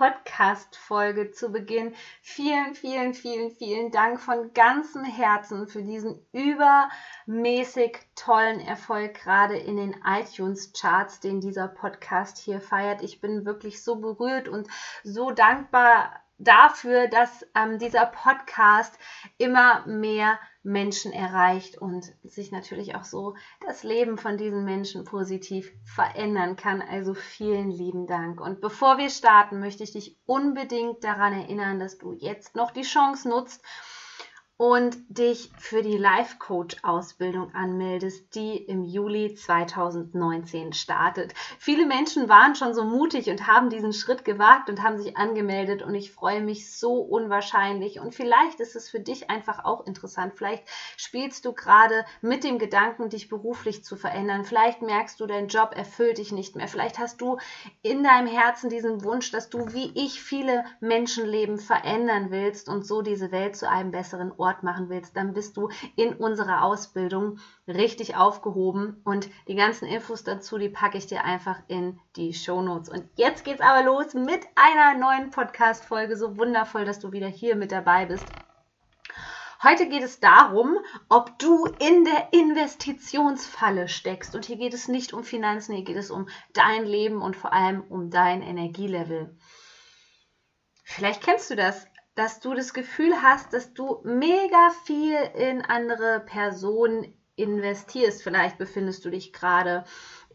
Podcast-Folge 0.00 1.30
zu 1.30 1.52
Beginn. 1.52 1.94
Vielen, 2.22 2.74
vielen, 2.74 3.12
vielen, 3.12 3.50
vielen 3.50 3.90
Dank 3.90 4.18
von 4.18 4.54
ganzem 4.54 5.04
Herzen 5.04 5.68
für 5.68 5.82
diesen 5.82 6.26
übermäßig 6.32 7.98
tollen 8.16 8.60
Erfolg 8.60 9.12
gerade 9.12 9.58
in 9.58 9.76
den 9.76 9.94
iTunes-Charts, 10.02 11.20
den 11.20 11.42
dieser 11.42 11.68
Podcast 11.68 12.38
hier 12.38 12.62
feiert. 12.62 13.02
Ich 13.02 13.20
bin 13.20 13.44
wirklich 13.44 13.84
so 13.84 13.96
berührt 13.96 14.48
und 14.48 14.68
so 15.04 15.32
dankbar 15.32 16.18
dafür, 16.38 17.08
dass 17.08 17.46
ähm, 17.54 17.78
dieser 17.78 18.06
Podcast 18.06 18.98
immer 19.36 19.86
mehr 19.86 20.38
Menschen 20.62 21.12
erreicht 21.12 21.78
und 21.78 22.12
sich 22.22 22.52
natürlich 22.52 22.94
auch 22.94 23.04
so 23.04 23.34
das 23.66 23.82
Leben 23.82 24.18
von 24.18 24.36
diesen 24.36 24.64
Menschen 24.64 25.04
positiv 25.04 25.72
verändern 25.84 26.56
kann. 26.56 26.82
Also 26.82 27.14
vielen 27.14 27.70
lieben 27.70 28.06
Dank. 28.06 28.40
Und 28.40 28.60
bevor 28.60 28.98
wir 28.98 29.10
starten, 29.10 29.60
möchte 29.60 29.82
ich 29.84 29.92
dich 29.92 30.18
unbedingt 30.26 31.02
daran 31.02 31.32
erinnern, 31.32 31.78
dass 31.78 31.98
du 31.98 32.12
jetzt 32.12 32.56
noch 32.56 32.72
die 32.72 32.82
Chance 32.82 33.28
nutzt, 33.28 33.64
und 34.60 34.98
dich 35.08 35.50
für 35.56 35.80
die 35.80 35.96
Life 35.96 36.36
Coach 36.38 36.76
Ausbildung 36.82 37.54
anmeldest, 37.54 38.34
die 38.34 38.58
im 38.58 38.84
Juli 38.84 39.34
2019 39.34 40.74
startet. 40.74 41.32
Viele 41.58 41.86
Menschen 41.86 42.28
waren 42.28 42.54
schon 42.54 42.74
so 42.74 42.84
mutig 42.84 43.30
und 43.30 43.46
haben 43.46 43.70
diesen 43.70 43.94
Schritt 43.94 44.22
gewagt 44.22 44.68
und 44.68 44.82
haben 44.82 44.98
sich 44.98 45.16
angemeldet 45.16 45.80
und 45.80 45.94
ich 45.94 46.12
freue 46.12 46.42
mich 46.42 46.76
so 46.76 46.96
unwahrscheinlich 46.96 48.00
und 48.00 48.14
vielleicht 48.14 48.60
ist 48.60 48.76
es 48.76 48.90
für 48.90 49.00
dich 49.00 49.30
einfach 49.30 49.64
auch 49.64 49.86
interessant. 49.86 50.34
Vielleicht 50.36 50.64
spielst 50.98 51.46
du 51.46 51.54
gerade 51.54 52.04
mit 52.20 52.44
dem 52.44 52.58
Gedanken, 52.58 53.08
dich 53.08 53.30
beruflich 53.30 53.82
zu 53.82 53.96
verändern. 53.96 54.44
Vielleicht 54.44 54.82
merkst 54.82 55.18
du, 55.20 55.26
dein 55.26 55.48
Job 55.48 55.72
erfüllt 55.74 56.18
dich 56.18 56.32
nicht 56.32 56.54
mehr. 56.54 56.68
Vielleicht 56.68 56.98
hast 56.98 57.22
du 57.22 57.38
in 57.80 58.04
deinem 58.04 58.26
Herzen 58.26 58.68
diesen 58.68 59.04
Wunsch, 59.04 59.30
dass 59.30 59.48
du 59.48 59.72
wie 59.72 59.90
ich 59.94 60.22
viele 60.22 60.66
Menschenleben 60.80 61.58
verändern 61.58 62.26
willst 62.30 62.68
und 62.68 62.86
so 62.86 63.00
diese 63.00 63.32
Welt 63.32 63.56
zu 63.56 63.66
einem 63.66 63.90
besseren 63.90 64.32
Ort 64.36 64.49
Sport 64.50 64.62
machen 64.62 64.88
willst, 64.88 65.16
dann 65.16 65.32
bist 65.32 65.56
du 65.56 65.68
in 65.96 66.14
unserer 66.14 66.64
Ausbildung 66.64 67.38
richtig 67.68 68.16
aufgehoben 68.16 69.00
und 69.04 69.30
die 69.46 69.54
ganzen 69.54 69.86
Infos 69.86 70.24
dazu, 70.24 70.58
die 70.58 70.68
packe 70.68 70.98
ich 70.98 71.06
dir 71.06 71.24
einfach 71.24 71.60
in 71.68 72.00
die 72.16 72.34
Show 72.34 72.60
Notes. 72.60 72.88
Und 72.88 73.08
jetzt 73.16 73.44
geht's 73.44 73.60
aber 73.60 73.84
los 73.84 74.14
mit 74.14 74.46
einer 74.56 74.98
neuen 74.98 75.30
Podcast 75.30 75.84
Folge. 75.84 76.16
So 76.16 76.36
wundervoll, 76.36 76.84
dass 76.84 76.98
du 76.98 77.12
wieder 77.12 77.28
hier 77.28 77.54
mit 77.54 77.70
dabei 77.70 78.06
bist. 78.06 78.24
Heute 79.62 79.88
geht 79.88 80.02
es 80.02 80.20
darum, 80.20 80.78
ob 81.08 81.38
du 81.38 81.66
in 81.66 82.04
der 82.04 82.32
Investitionsfalle 82.32 83.88
steckst. 83.88 84.34
Und 84.34 84.46
hier 84.46 84.56
geht 84.56 84.72
es 84.72 84.88
nicht 84.88 85.12
um 85.12 85.22
Finanzen, 85.22 85.74
hier 85.74 85.84
geht 85.84 85.98
es 85.98 86.10
um 86.10 86.28
dein 86.54 86.86
Leben 86.86 87.20
und 87.20 87.36
vor 87.36 87.52
allem 87.52 87.82
um 87.82 88.10
dein 88.10 88.42
Energielevel. 88.42 89.36
Vielleicht 90.82 91.22
kennst 91.22 91.50
du 91.50 91.56
das 91.56 91.86
dass 92.20 92.38
du 92.38 92.52
das 92.52 92.74
Gefühl 92.74 93.22
hast, 93.22 93.54
dass 93.54 93.72
du 93.72 94.02
mega 94.04 94.68
viel 94.84 95.16
in 95.38 95.62
andere 95.62 96.20
Personen 96.20 97.14
investierst. 97.34 98.22
Vielleicht 98.22 98.58
befindest 98.58 99.06
du 99.06 99.08
dich 99.08 99.32
gerade 99.32 99.84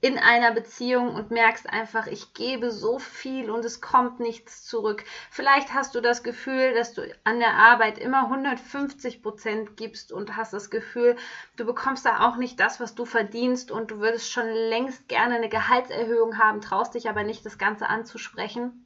in 0.01 0.17
einer 0.17 0.49
Beziehung 0.49 1.13
und 1.13 1.29
merkst 1.29 1.69
einfach, 1.69 2.07
ich 2.07 2.33
gebe 2.33 2.71
so 2.71 2.97
viel 2.97 3.51
und 3.51 3.63
es 3.63 3.81
kommt 3.81 4.19
nichts 4.19 4.65
zurück. 4.65 5.03
Vielleicht 5.29 5.75
hast 5.75 5.93
du 5.93 6.01
das 6.01 6.23
Gefühl, 6.23 6.73
dass 6.73 6.93
du 6.93 7.03
an 7.23 7.37
der 7.37 7.53
Arbeit 7.53 7.99
immer 7.99 8.23
150 8.23 9.21
Prozent 9.21 9.77
gibst 9.77 10.11
und 10.11 10.35
hast 10.35 10.53
das 10.53 10.71
Gefühl, 10.71 11.15
du 11.55 11.65
bekommst 11.65 12.03
da 12.03 12.27
auch 12.27 12.37
nicht 12.37 12.59
das, 12.59 12.79
was 12.79 12.95
du 12.95 13.05
verdienst 13.05 13.69
und 13.69 13.91
du 13.91 13.99
würdest 13.99 14.31
schon 14.31 14.49
längst 14.49 15.07
gerne 15.07 15.35
eine 15.35 15.49
Gehaltserhöhung 15.49 16.39
haben, 16.39 16.61
traust 16.61 16.95
dich 16.95 17.07
aber 17.07 17.21
nicht, 17.21 17.45
das 17.45 17.59
Ganze 17.59 17.89
anzusprechen. 17.89 18.84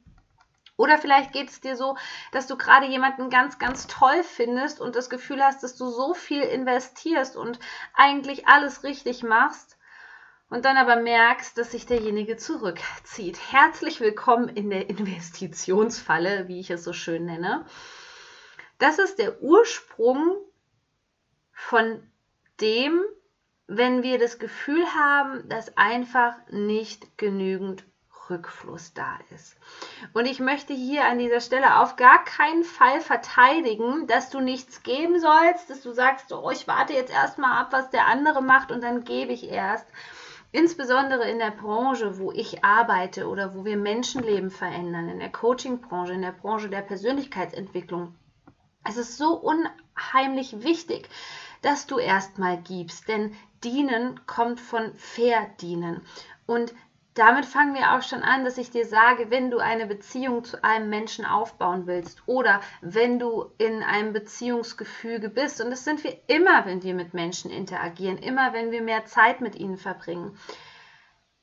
Oder 0.80 0.96
vielleicht 0.96 1.32
geht 1.32 1.50
es 1.50 1.60
dir 1.60 1.76
so, 1.76 1.98
dass 2.32 2.46
du 2.46 2.56
gerade 2.56 2.86
jemanden 2.86 3.28
ganz, 3.28 3.58
ganz 3.58 3.86
toll 3.86 4.22
findest 4.22 4.80
und 4.80 4.96
das 4.96 5.10
Gefühl 5.10 5.44
hast, 5.44 5.62
dass 5.62 5.76
du 5.76 5.90
so 5.90 6.14
viel 6.14 6.40
investierst 6.40 7.36
und 7.36 7.58
eigentlich 7.92 8.48
alles 8.48 8.82
richtig 8.82 9.22
machst 9.22 9.76
und 10.48 10.64
dann 10.64 10.78
aber 10.78 10.96
merkst, 10.96 11.58
dass 11.58 11.72
sich 11.72 11.84
derjenige 11.84 12.38
zurückzieht. 12.38 13.38
Herzlich 13.52 14.00
willkommen 14.00 14.48
in 14.48 14.70
der 14.70 14.88
Investitionsfalle, 14.88 16.48
wie 16.48 16.60
ich 16.60 16.70
es 16.70 16.82
so 16.82 16.94
schön 16.94 17.26
nenne. 17.26 17.66
Das 18.78 18.98
ist 18.98 19.18
der 19.18 19.42
Ursprung 19.42 20.38
von 21.52 22.02
dem, 22.62 23.02
wenn 23.66 24.02
wir 24.02 24.18
das 24.18 24.38
Gefühl 24.38 24.86
haben, 24.94 25.46
dass 25.50 25.76
einfach 25.76 26.38
nicht 26.48 27.18
genügend 27.18 27.84
Rückfluss 28.30 28.94
da 28.94 29.18
ist. 29.34 29.56
Und 30.12 30.26
ich 30.26 30.40
möchte 30.40 30.72
hier 30.72 31.04
an 31.04 31.18
dieser 31.18 31.40
Stelle 31.40 31.78
auf 31.80 31.96
gar 31.96 32.24
keinen 32.24 32.64
Fall 32.64 33.00
verteidigen, 33.00 34.06
dass 34.06 34.30
du 34.30 34.40
nichts 34.40 34.82
geben 34.82 35.20
sollst, 35.20 35.68
dass 35.68 35.82
du 35.82 35.92
sagst, 35.92 36.32
oh, 36.32 36.50
ich 36.50 36.66
warte 36.68 36.92
jetzt 36.92 37.12
erstmal 37.12 37.60
ab, 37.60 37.68
was 37.72 37.90
der 37.90 38.06
andere 38.06 38.42
macht 38.42 38.72
und 38.72 38.82
dann 38.82 39.04
gebe 39.04 39.32
ich 39.32 39.48
erst. 39.48 39.86
Insbesondere 40.52 41.30
in 41.30 41.38
der 41.38 41.52
Branche, 41.52 42.18
wo 42.18 42.32
ich 42.32 42.64
arbeite 42.64 43.28
oder 43.28 43.54
wo 43.54 43.64
wir 43.64 43.76
Menschenleben 43.76 44.50
verändern, 44.50 45.08
in 45.08 45.20
der 45.20 45.30
Coaching-Branche, 45.30 46.14
in 46.14 46.22
der 46.22 46.32
Branche 46.32 46.68
der 46.68 46.82
Persönlichkeitsentwicklung. 46.82 48.14
Es 48.84 48.96
ist 48.96 49.16
so 49.16 49.34
unheimlich 49.34 50.62
wichtig, 50.62 51.08
dass 51.62 51.86
du 51.86 51.98
erstmal 51.98 52.58
gibst, 52.62 53.06
denn 53.08 53.34
dienen 53.62 54.26
kommt 54.26 54.58
von 54.58 54.94
verdienen. 54.96 56.02
Und 56.46 56.74
damit 57.14 57.44
fangen 57.44 57.74
wir 57.74 57.92
auch 57.92 58.02
schon 58.02 58.22
an, 58.22 58.44
dass 58.44 58.58
ich 58.58 58.70
dir 58.70 58.86
sage, 58.86 59.30
wenn 59.30 59.50
du 59.50 59.58
eine 59.58 59.86
Beziehung 59.86 60.44
zu 60.44 60.62
einem 60.62 60.88
Menschen 60.88 61.24
aufbauen 61.24 61.86
willst 61.86 62.22
oder 62.26 62.60
wenn 62.80 63.18
du 63.18 63.50
in 63.58 63.82
einem 63.82 64.12
Beziehungsgefüge 64.12 65.28
bist, 65.28 65.60
und 65.60 65.70
das 65.70 65.84
sind 65.84 66.04
wir 66.04 66.16
immer, 66.28 66.66
wenn 66.66 66.82
wir 66.82 66.94
mit 66.94 67.12
Menschen 67.12 67.50
interagieren, 67.50 68.18
immer, 68.18 68.52
wenn 68.52 68.70
wir 68.70 68.82
mehr 68.82 69.06
Zeit 69.06 69.40
mit 69.40 69.56
ihnen 69.56 69.76
verbringen, 69.76 70.38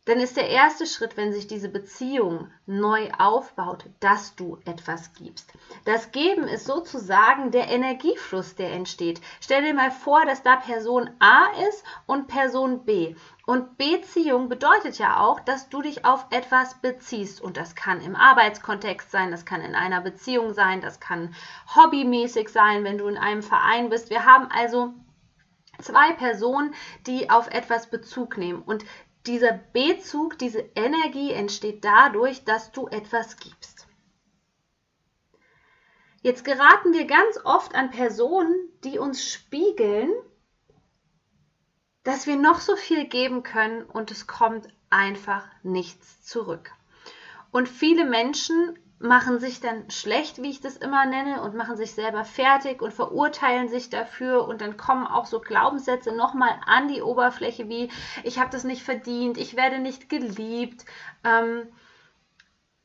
dann 0.08 0.22
ist 0.22 0.38
der 0.38 0.48
erste 0.48 0.86
Schritt, 0.86 1.18
wenn 1.18 1.34
sich 1.34 1.48
diese 1.48 1.68
Beziehung 1.68 2.50
neu 2.66 3.12
aufbaut, 3.18 3.86
dass 4.00 4.36
du 4.38 4.58
etwas 4.64 5.12
gibst. 5.14 5.52
Das 5.84 6.14
Geben 6.14 6.48
ist 6.48 6.66
sozusagen 6.66 7.52
der 7.52 7.68
Energiefluss, 7.68 8.56
der 8.56 8.72
entsteht. 8.72 9.20
Stell 9.42 9.64
dir 9.64 9.74
mal 9.74 9.92
vor, 9.92 10.26
dass 10.26 10.44
da 10.44 10.56
Person 10.56 11.10
A 11.20 11.48
ist 11.68 11.84
und 12.06 12.28
Person 12.28 12.86
B. 12.86 13.16
Und 13.48 13.78
Beziehung 13.78 14.50
bedeutet 14.50 15.00
ja 15.00 15.22
auch, 15.22 15.40
dass 15.40 15.70
du 15.70 15.82
dich 15.82 16.04
auf 16.04 16.26
etwas 16.32 16.82
beziehst. 16.82 17.40
Und 17.40 17.56
das 17.56 17.76
kann 17.76 18.02
im 18.02 18.14
Arbeitskontext 18.14 19.10
sein, 19.10 19.32
das 19.32 19.46
kann 19.46 19.62
in 19.62 19.74
einer 19.74 20.02
Beziehung 20.02 20.54
sein, 20.54 20.82
das 20.82 21.00
kann 21.00 21.34
hobbymäßig 21.74 22.50
sein, 22.50 22.84
wenn 22.84 22.98
du 22.98 23.08
in 23.08 23.18
einem 23.18 23.42
Verein 23.42 23.90
bist. 23.90 24.10
Wir 24.10 24.26
haben 24.26 24.50
also 24.52 24.94
zwei 25.80 26.12
Personen, 26.12 26.76
die 27.06 27.30
auf 27.30 27.48
etwas 27.48 27.90
Bezug 27.90 28.38
nehmen. 28.38 28.62
Und 28.64 28.84
dieser 29.28 29.54
Bezug, 29.54 30.38
diese 30.38 30.70
Energie 30.76 31.32
entsteht 31.32 31.86
dadurch, 31.86 32.44
dass 32.44 32.74
du 32.74 32.90
etwas 32.90 33.38
gibst. 33.38 33.88
Jetzt 36.22 36.44
geraten 36.44 36.92
wir 36.92 37.06
ganz 37.06 37.40
oft 37.46 37.76
an 37.76 37.92
Personen, 37.92 38.58
die 38.84 39.00
uns 39.00 39.24
spiegeln, 39.24 40.12
dass 42.08 42.26
wir 42.26 42.38
noch 42.38 42.62
so 42.62 42.78
viel 42.78 43.04
geben 43.04 43.44
können 43.44 43.84
und 43.84 44.12
es 44.12 44.28
kommt 44.28 44.70
einfach 44.90 45.46
nichts 45.62 46.24
zurück. 46.24 46.72
Und 47.52 47.68
viele 47.68 48.06
Menschen 48.06 48.80
machen 48.98 49.42
sich 49.42 49.60
dann 49.60 49.92
schlecht, 49.92 50.42
wie 50.42 50.50
ich 50.50 50.62
das 50.62 50.78
immer 50.78 51.06
nenne, 51.06 51.42
und 51.42 51.54
machen 51.54 51.76
sich 51.76 51.92
selber 51.92 52.24
fertig 52.24 52.82
und 52.82 52.94
verurteilen 52.94 53.68
sich 53.68 53.90
dafür. 53.90 54.48
Und 54.48 54.62
dann 54.62 54.78
kommen 54.78 55.06
auch 55.06 55.26
so 55.26 55.42
Glaubenssätze 55.42 56.16
nochmal 56.16 56.58
an 56.66 56.88
die 56.88 57.02
Oberfläche 57.02 57.68
wie, 57.68 57.92
ich 58.24 58.40
habe 58.40 58.52
das 58.52 58.64
nicht 58.64 58.84
verdient, 58.84 59.38
ich 59.38 59.58
werde 59.58 59.80
nicht 59.80 60.08
geliebt. 60.08 60.86
Ähm, 61.26 61.64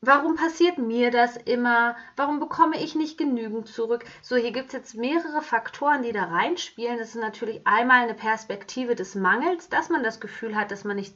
warum 0.03 0.37
passiert 0.37 0.79
mir 0.79 1.11
das 1.11 1.37
immer? 1.37 1.97
Warum 2.17 2.41
bekomme 2.41 2.83
ich 2.83 2.95
nicht 2.95 3.17
genügend 3.17 3.69
zurück? 3.69 4.05
So, 4.21 4.37
hier 4.37 4.53
gibt 4.53 4.67
es 4.67 4.73
jetzt 4.73 4.95
mehrere 4.97 5.41
Faktoren, 5.41 6.03
die 6.03 6.13
da 6.13 6.25
reinspielen. 6.25 6.99
Das 6.99 7.11
ist 7.11 7.21
natürlich 7.21 7.67
einmal 7.67 8.03
eine 8.03 8.15
Perspektive 8.15 8.95
des 8.95 9.15
Mangels, 9.15 9.69
dass 9.69 9.89
man 9.89 10.03
das 10.03 10.21
Gefühl 10.21 10.57
hat, 10.57 10.71
dass 10.71 10.85
man 10.85 10.97
nicht 10.97 11.15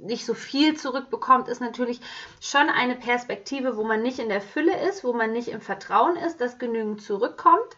nicht 0.00 0.24
so 0.24 0.32
viel 0.32 0.74
zurückbekommt, 0.74 1.46
ist 1.46 1.60
natürlich 1.60 2.00
schon 2.40 2.70
eine 2.70 2.96
Perspektive, 2.96 3.76
wo 3.76 3.84
man 3.84 4.00
nicht 4.00 4.18
in 4.18 4.30
der 4.30 4.40
Fülle 4.40 4.88
ist, 4.88 5.04
wo 5.04 5.12
man 5.12 5.32
nicht 5.32 5.48
im 5.48 5.60
Vertrauen 5.60 6.16
ist, 6.16 6.40
dass 6.40 6.58
genügend 6.58 7.02
zurückkommt. 7.02 7.76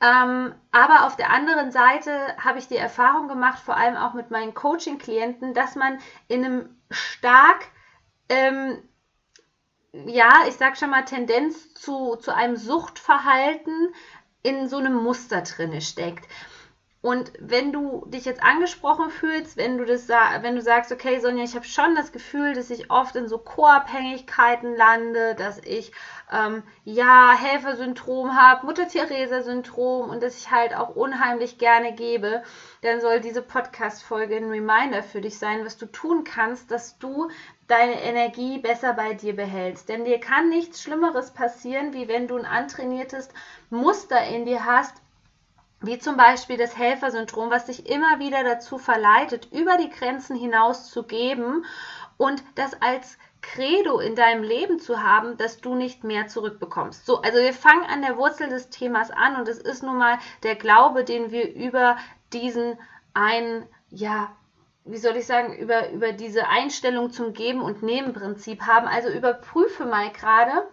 Ähm, 0.00 0.54
aber 0.70 1.06
auf 1.06 1.16
der 1.16 1.30
anderen 1.30 1.72
Seite 1.72 2.12
habe 2.38 2.60
ich 2.60 2.68
die 2.68 2.76
Erfahrung 2.76 3.26
gemacht, 3.26 3.58
vor 3.58 3.76
allem 3.76 3.96
auch 3.96 4.14
mit 4.14 4.30
meinen 4.30 4.54
Coaching-Klienten, 4.54 5.54
dass 5.54 5.74
man 5.74 5.98
in 6.28 6.44
einem 6.44 6.76
stark, 6.90 7.66
ähm, 8.28 8.82
ja, 9.92 10.44
ich 10.48 10.54
sag 10.54 10.76
schon 10.76 10.90
mal, 10.90 11.04
Tendenz 11.04 11.74
zu, 11.74 12.16
zu 12.16 12.34
einem 12.34 12.56
Suchtverhalten 12.56 13.94
in 14.42 14.68
so 14.68 14.76
einem 14.76 14.94
Muster 14.94 15.42
drinne 15.42 15.80
steckt. 15.80 16.26
Und 17.00 17.32
wenn 17.38 17.72
du 17.72 18.04
dich 18.06 18.24
jetzt 18.24 18.42
angesprochen 18.42 19.10
fühlst, 19.10 19.56
wenn 19.56 19.78
du 19.78 19.84
das 19.84 20.08
wenn 20.08 20.56
du 20.56 20.60
sagst, 20.60 20.90
okay, 20.90 21.20
Sonja, 21.20 21.44
ich 21.44 21.54
habe 21.54 21.64
schon 21.64 21.94
das 21.94 22.10
Gefühl, 22.10 22.54
dass 22.54 22.70
ich 22.70 22.90
oft 22.90 23.14
in 23.14 23.28
so 23.28 23.38
Co-Abhängigkeiten 23.38 24.74
lande, 24.74 25.36
dass 25.36 25.58
ich 25.58 25.92
ähm, 26.32 26.64
ja 26.82 27.34
Helfersyndrom 27.38 28.34
habe, 28.34 28.66
Mutter-Theresa-Syndrom 28.66 30.10
und 30.10 30.24
dass 30.24 30.38
ich 30.38 30.50
halt 30.50 30.74
auch 30.74 30.96
unheimlich 30.96 31.58
gerne 31.58 31.94
gebe, 31.94 32.42
dann 32.82 33.00
soll 33.00 33.20
diese 33.20 33.42
Podcast-Folge 33.42 34.36
ein 34.36 34.50
Reminder 34.50 35.04
für 35.04 35.20
dich 35.20 35.38
sein, 35.38 35.64
was 35.64 35.76
du 35.76 35.86
tun 35.86 36.24
kannst, 36.24 36.72
dass 36.72 36.98
du 36.98 37.30
deine 37.68 38.02
Energie 38.02 38.58
besser 38.58 38.92
bei 38.94 39.14
dir 39.14 39.36
behältst. 39.36 39.88
Denn 39.88 40.04
dir 40.04 40.18
kann 40.18 40.48
nichts 40.48 40.82
Schlimmeres 40.82 41.32
passieren, 41.32 41.92
wie 41.92 42.08
wenn 42.08 42.26
du 42.26 42.36
ein 42.36 42.46
antrainiertes 42.46 43.28
Muster 43.70 44.26
in 44.26 44.46
dir 44.46 44.64
hast, 44.64 44.96
wie 45.80 45.98
zum 45.98 46.16
Beispiel 46.16 46.56
das 46.56 46.76
Helfersyndrom, 46.76 47.50
was 47.50 47.66
dich 47.66 47.88
immer 47.88 48.18
wieder 48.18 48.42
dazu 48.42 48.78
verleitet, 48.78 49.48
über 49.52 49.76
die 49.76 49.90
Grenzen 49.90 50.36
hinaus 50.36 50.90
zu 50.90 51.04
geben 51.04 51.64
und 52.16 52.42
das 52.56 52.80
als 52.82 53.16
Credo 53.40 54.00
in 54.00 54.16
deinem 54.16 54.42
Leben 54.42 54.80
zu 54.80 55.02
haben, 55.02 55.36
dass 55.36 55.60
du 55.60 55.74
nicht 55.74 56.02
mehr 56.02 56.26
zurückbekommst. 56.26 57.06
So, 57.06 57.22
also 57.22 57.38
wir 57.38 57.54
fangen 57.54 57.84
an 57.84 58.02
der 58.02 58.16
Wurzel 58.16 58.48
des 58.48 58.68
Themas 58.68 59.10
an 59.10 59.36
und 59.36 59.48
es 59.48 59.58
ist 59.58 59.82
nun 59.82 59.96
mal 59.96 60.18
der 60.42 60.56
Glaube, 60.56 61.04
den 61.04 61.30
wir 61.30 61.54
über 61.54 61.96
diesen 62.32 62.76
einen, 63.14 63.66
ja, 63.90 64.32
wie 64.84 64.96
soll 64.96 65.16
ich 65.16 65.26
sagen, 65.26 65.54
über, 65.56 65.90
über 65.90 66.12
diese 66.12 66.48
Einstellung 66.48 67.10
zum 67.10 67.32
Geben 67.32 67.60
und 67.60 67.82
Nehmen 67.82 68.12
Prinzip 68.12 68.62
haben. 68.62 68.88
Also 68.88 69.10
überprüfe 69.10 69.84
mal 69.84 70.10
gerade, 70.12 70.68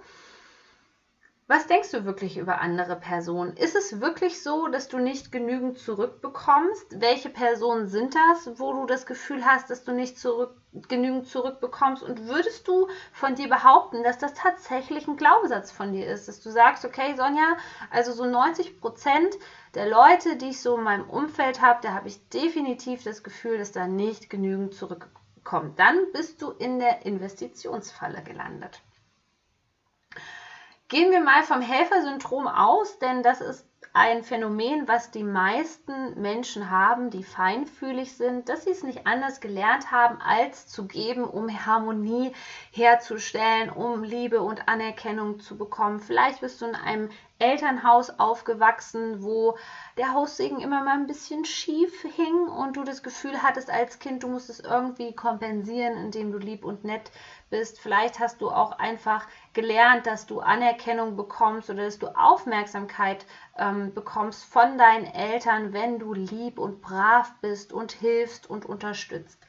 was 1.48 1.68
denkst 1.68 1.92
du 1.92 2.06
wirklich 2.06 2.38
über 2.38 2.60
andere 2.60 2.96
Personen? 2.96 3.56
Ist 3.56 3.76
es 3.76 4.02
wirklich 4.02 4.42
so, 4.42 4.68
dass 4.68 4.88
du 4.88 4.98
nicht 4.98 5.32
genügend 5.32 5.78
zurückbekommst? 5.78 7.00
Welche 7.00 7.30
Personen 7.30 7.86
sind 7.86 8.16
das, 8.16 8.60
wo 8.60 8.74
du 8.74 8.88
das 8.88 9.06
Gefühl 9.06 9.46
hast, 9.46 9.70
dass 9.70 9.84
du 9.84 9.92
nicht 9.92 10.18
zurück, 10.18 10.58
genügend 10.88 11.28
zurückbekommst? 11.28 12.02
Und 12.02 12.28
würdest 12.28 12.68
du 12.68 12.88
von 13.14 13.36
dir 13.36 13.48
behaupten, 13.48 14.02
dass 14.02 14.18
das 14.18 14.34
tatsächlich 14.34 15.08
ein 15.08 15.18
Glaubenssatz 15.18 15.72
von 15.72 15.94
dir 15.94 16.08
ist? 16.08 16.28
Dass 16.28 16.42
du 16.42 16.50
sagst, 16.50 16.84
okay, 16.84 17.14
Sonja, 17.16 17.58
also 17.92 18.12
so 18.12 18.26
90 18.26 18.82
Prozent 18.82 19.36
der 19.76 19.88
Leute, 19.88 20.38
die 20.38 20.50
ich 20.50 20.62
so 20.62 20.78
in 20.78 20.84
meinem 20.84 21.08
Umfeld 21.08 21.62
habe, 21.62 21.80
da 21.84 21.94
habe 21.94 22.08
ich 22.08 22.28
definitiv 22.30 23.04
das 23.04 23.22
Gefühl, 23.22 23.60
dass 23.60 23.72
da 23.72 23.86
nicht 23.86 24.32
genügend 24.32 24.74
zurückkommt. 24.74 25.78
Dann 25.78 26.12
bist 26.12 26.42
du 26.42 26.50
in 26.50 26.80
der 26.80 27.06
Investitionsfalle 27.06 28.24
gelandet. 28.24 28.82
Gehen 30.88 31.10
wir 31.10 31.20
mal 31.20 31.42
vom 31.42 31.62
Helfersyndrom 31.62 32.48
aus, 32.48 33.00
denn 33.00 33.24
das 33.24 33.42
ist 33.42 33.68
ein 33.94 34.24
Phänomen, 34.24 34.88
was 34.88 35.10
die 35.10 35.24
meisten 35.24 36.22
Menschen 36.22 36.70
haben, 36.70 37.10
die 37.10 37.24
feinfühlig 37.24 38.16
sind, 38.16 38.50
dass 38.50 38.66
sie 38.66 38.70
es 38.70 38.84
nicht 38.84 39.08
anders 39.08 39.40
gelernt 39.40 39.90
haben, 39.90 40.22
als 40.22 40.68
zu 40.68 40.86
geben, 40.86 41.24
um 41.24 41.50
Harmonie 41.66 42.34
herzustellen, 42.72 43.72
um 43.72 44.04
Liebe 44.04 44.42
und 44.42 44.68
Anerkennung 44.68 45.40
zu 45.40 45.58
bekommen. 45.58 46.00
Vielleicht 46.00 46.42
bist 46.42 46.62
du 46.62 46.66
in 46.66 46.76
einem 46.76 47.10
Elternhaus 47.40 48.20
aufgewachsen, 48.20 49.22
wo 49.22 49.58
der 49.98 50.14
Haussegen 50.14 50.62
immer 50.62 50.84
mal 50.84 50.94
ein 50.94 51.08
bisschen 51.08 51.44
schief 51.44 52.02
hing 52.02 52.48
und 52.48 52.78
du 52.78 52.84
das 52.84 53.04
Gefühl 53.04 53.44
hattest 53.44 53.70
als 53.70 54.00
Kind, 54.00 54.24
du 54.24 54.30
musst 54.30 54.50
es 54.50 54.62
irgendwie 54.62 55.14
kompensieren, 55.14 55.98
indem 55.98 56.32
du 56.32 56.38
lieb 56.38 56.64
und 56.64 56.84
nett 56.86 57.12
bist. 57.50 57.80
Vielleicht 57.80 58.20
hast 58.20 58.42
du 58.42 58.50
auch 58.50 58.72
einfach 58.80 59.28
gelernt, 59.54 60.08
dass 60.08 60.26
du 60.26 60.40
Anerkennung 60.40 61.16
bekommst 61.16 61.70
oder 61.70 61.86
dass 61.86 62.00
du 62.00 62.08
Aufmerksamkeit 62.08 63.26
ähm, 63.58 63.94
bekommst 63.94 64.46
von 64.46 64.78
deinen 64.78 65.06
Eltern, 65.06 65.74
wenn 65.74 66.00
du 66.00 66.14
lieb 66.14 66.58
und 66.58 66.82
brav 66.82 67.34
bist 67.42 67.74
und 67.74 67.92
hilfst 67.92 68.50
und 68.50 68.66
unterstützt. 68.66 69.40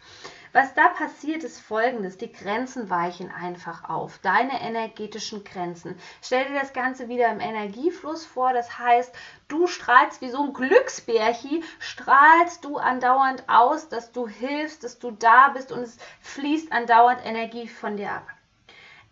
Was 0.57 0.73
da 0.73 0.89
passiert, 0.89 1.45
ist 1.45 1.61
folgendes: 1.61 2.17
Die 2.17 2.33
Grenzen 2.33 2.89
weichen 2.89 3.31
einfach 3.31 3.91
auf. 3.91 4.17
Deine 4.23 4.63
energetischen 4.63 5.45
Grenzen. 5.45 5.99
Stell 6.23 6.47
dir 6.49 6.59
das 6.59 6.73
Ganze 6.73 7.11
wieder 7.11 7.31
im 7.31 7.41
Energiefluss 7.41 8.25
vor. 8.25 8.55
Das 8.55 8.79
heißt, 8.79 9.15
du 9.49 9.67
strahlst 9.67 10.23
wie 10.23 10.31
so 10.31 10.43
ein 10.43 10.55
Glücksbärchi, 10.55 11.63
strahlst 11.79 12.65
du 12.65 12.79
andauernd 12.79 13.47
aus, 13.49 13.91
dass 13.91 14.13
du 14.13 14.27
hilfst, 14.27 14.83
dass 14.83 14.99
du 14.99 15.11
da 15.11 15.51
bist 15.51 15.73
und 15.73 15.81
es 15.81 15.99
fließt 16.23 16.73
andauernd 16.73 17.21
Energie 17.27 17.69
von 17.69 17.99
dir 17.99 18.13
ab. 18.13 18.27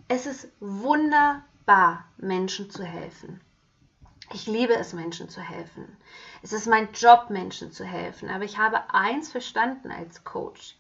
Es 0.09 0.25
ist 0.25 0.49
wunderbar, 0.61 2.07
Menschen 2.17 2.71
zu 2.71 2.85
helfen. 2.85 3.43
Ich 4.33 4.47
liebe 4.47 4.77
es, 4.77 4.95
Menschen 4.95 5.29
zu 5.29 5.43
helfen. 5.43 5.95
Es 6.43 6.55
ist 6.55 6.67
mein 6.67 6.91
Job, 6.95 7.27
Menschen 7.29 7.71
zu 7.71 7.85
helfen. 7.85 8.31
Aber 8.31 8.45
ich 8.45 8.57
habe 8.57 8.81
eins 8.95 9.31
verstanden 9.31 9.91
als 9.91 10.25
Coach, 10.25 10.79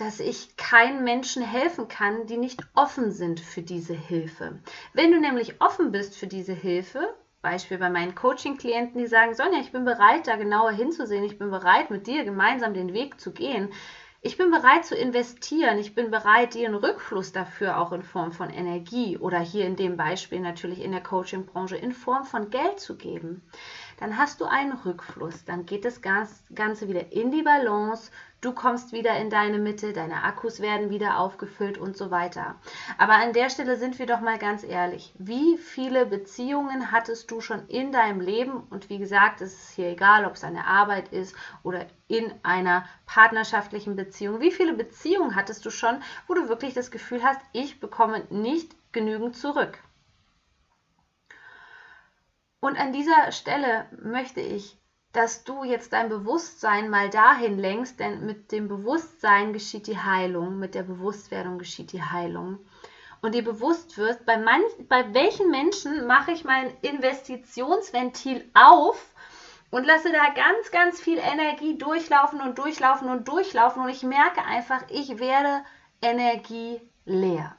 dass 0.00 0.18
ich 0.18 0.56
keinen 0.56 1.04
Menschen 1.04 1.42
helfen 1.42 1.88
kann, 1.88 2.26
die 2.26 2.38
nicht 2.38 2.62
offen 2.74 3.12
sind 3.12 3.38
für 3.38 3.62
diese 3.62 3.94
Hilfe. 3.94 4.58
Wenn 4.94 5.12
du 5.12 5.20
nämlich 5.20 5.60
offen 5.60 5.92
bist 5.92 6.16
für 6.16 6.26
diese 6.26 6.54
Hilfe, 6.54 7.14
Beispiel 7.42 7.78
bei 7.78 7.90
meinen 7.90 8.14
Coaching-Klienten, 8.14 8.98
die 8.98 9.06
sagen, 9.06 9.34
Sonja, 9.34 9.60
ich 9.60 9.72
bin 9.72 9.84
bereit, 9.84 10.26
da 10.26 10.36
genauer 10.36 10.72
hinzusehen, 10.72 11.24
ich 11.24 11.38
bin 11.38 11.50
bereit, 11.50 11.90
mit 11.90 12.06
dir 12.06 12.24
gemeinsam 12.24 12.74
den 12.74 12.92
Weg 12.92 13.20
zu 13.20 13.32
gehen, 13.32 13.70
ich 14.22 14.36
bin 14.36 14.50
bereit 14.50 14.84
zu 14.84 14.94
investieren. 14.94 15.78
Ich 15.78 15.94
bin 15.94 16.10
bereit, 16.10 16.52
dir 16.52 16.68
einen 16.68 16.74
Rückfluss 16.74 17.32
dafür 17.32 17.78
auch 17.78 17.90
in 17.92 18.02
Form 18.02 18.32
von 18.32 18.50
Energie 18.50 19.16
oder 19.16 19.38
hier 19.38 19.64
in 19.64 19.76
dem 19.76 19.96
Beispiel 19.96 20.40
natürlich 20.40 20.82
in 20.82 20.92
der 20.92 21.02
Coaching-Branche 21.02 21.76
in 21.76 21.92
Form 21.92 22.24
von 22.24 22.50
Geld 22.50 22.80
zu 22.80 22.98
geben. 22.98 23.42
Dann 24.00 24.16
hast 24.16 24.40
du 24.40 24.46
einen 24.46 24.72
Rückfluss. 24.72 25.44
Dann 25.44 25.66
geht 25.66 25.84
das 25.84 26.00
Ganze 26.02 26.88
wieder 26.88 27.12
in 27.12 27.30
die 27.30 27.42
Balance 27.42 28.10
du 28.40 28.52
kommst 28.52 28.92
wieder 28.92 29.16
in 29.18 29.30
deine 29.30 29.58
Mitte, 29.58 29.92
deine 29.92 30.22
Akkus 30.22 30.60
werden 30.60 30.90
wieder 30.90 31.18
aufgefüllt 31.18 31.78
und 31.78 31.96
so 31.96 32.10
weiter. 32.10 32.56
Aber 32.98 33.14
an 33.14 33.32
der 33.32 33.50
Stelle 33.50 33.76
sind 33.76 33.98
wir 33.98 34.06
doch 34.06 34.20
mal 34.20 34.38
ganz 34.38 34.64
ehrlich. 34.64 35.12
Wie 35.18 35.58
viele 35.58 36.06
Beziehungen 36.06 36.90
hattest 36.90 37.30
du 37.30 37.40
schon 37.40 37.66
in 37.68 37.92
deinem 37.92 38.20
Leben? 38.20 38.62
Und 38.70 38.88
wie 38.88 38.98
gesagt, 38.98 39.40
es 39.40 39.52
ist 39.52 39.70
hier 39.72 39.88
egal, 39.88 40.24
ob 40.24 40.34
es 40.34 40.44
eine 40.44 40.66
Arbeit 40.66 41.12
ist 41.12 41.34
oder 41.62 41.86
in 42.08 42.32
einer 42.42 42.84
partnerschaftlichen 43.06 43.96
Beziehung. 43.96 44.40
Wie 44.40 44.50
viele 44.50 44.74
Beziehungen 44.74 45.36
hattest 45.36 45.64
du 45.64 45.70
schon, 45.70 46.02
wo 46.26 46.34
du 46.34 46.48
wirklich 46.48 46.74
das 46.74 46.90
Gefühl 46.90 47.22
hast, 47.22 47.40
ich 47.52 47.80
bekomme 47.80 48.24
nicht 48.30 48.74
genügend 48.92 49.36
zurück? 49.36 49.78
Und 52.60 52.78
an 52.78 52.92
dieser 52.92 53.32
Stelle 53.32 53.86
möchte 54.02 54.40
ich 54.40 54.80
dass 55.12 55.42
du 55.42 55.64
jetzt 55.64 55.92
dein 55.92 56.08
Bewusstsein 56.08 56.88
mal 56.88 57.10
dahin 57.10 57.58
lenkst, 57.58 57.98
denn 57.98 58.24
mit 58.26 58.52
dem 58.52 58.68
Bewusstsein 58.68 59.52
geschieht 59.52 59.86
die 59.86 59.98
Heilung, 59.98 60.58
mit 60.58 60.74
der 60.74 60.84
Bewusstwerdung 60.84 61.58
geschieht 61.58 61.92
die 61.92 62.02
Heilung. 62.02 62.58
Und 63.20 63.34
dir 63.34 63.44
bewusst 63.44 63.98
wirst, 63.98 64.24
bei, 64.24 64.38
manch, 64.38 64.64
bei 64.88 65.12
welchen 65.12 65.50
Menschen 65.50 66.06
mache 66.06 66.30
ich 66.30 66.44
mein 66.44 66.72
Investitionsventil 66.80 68.48
auf 68.54 69.14
und 69.70 69.84
lasse 69.84 70.10
da 70.12 70.30
ganz, 70.32 70.70
ganz 70.70 71.00
viel 71.00 71.18
Energie 71.18 71.76
durchlaufen 71.76 72.40
und 72.40 72.58
durchlaufen 72.58 73.10
und 73.10 73.28
durchlaufen 73.28 73.82
und 73.82 73.88
ich 73.88 74.04
merke 74.04 74.42
einfach, 74.44 74.82
ich 74.88 75.18
werde 75.18 75.64
energieleer. 76.00 77.56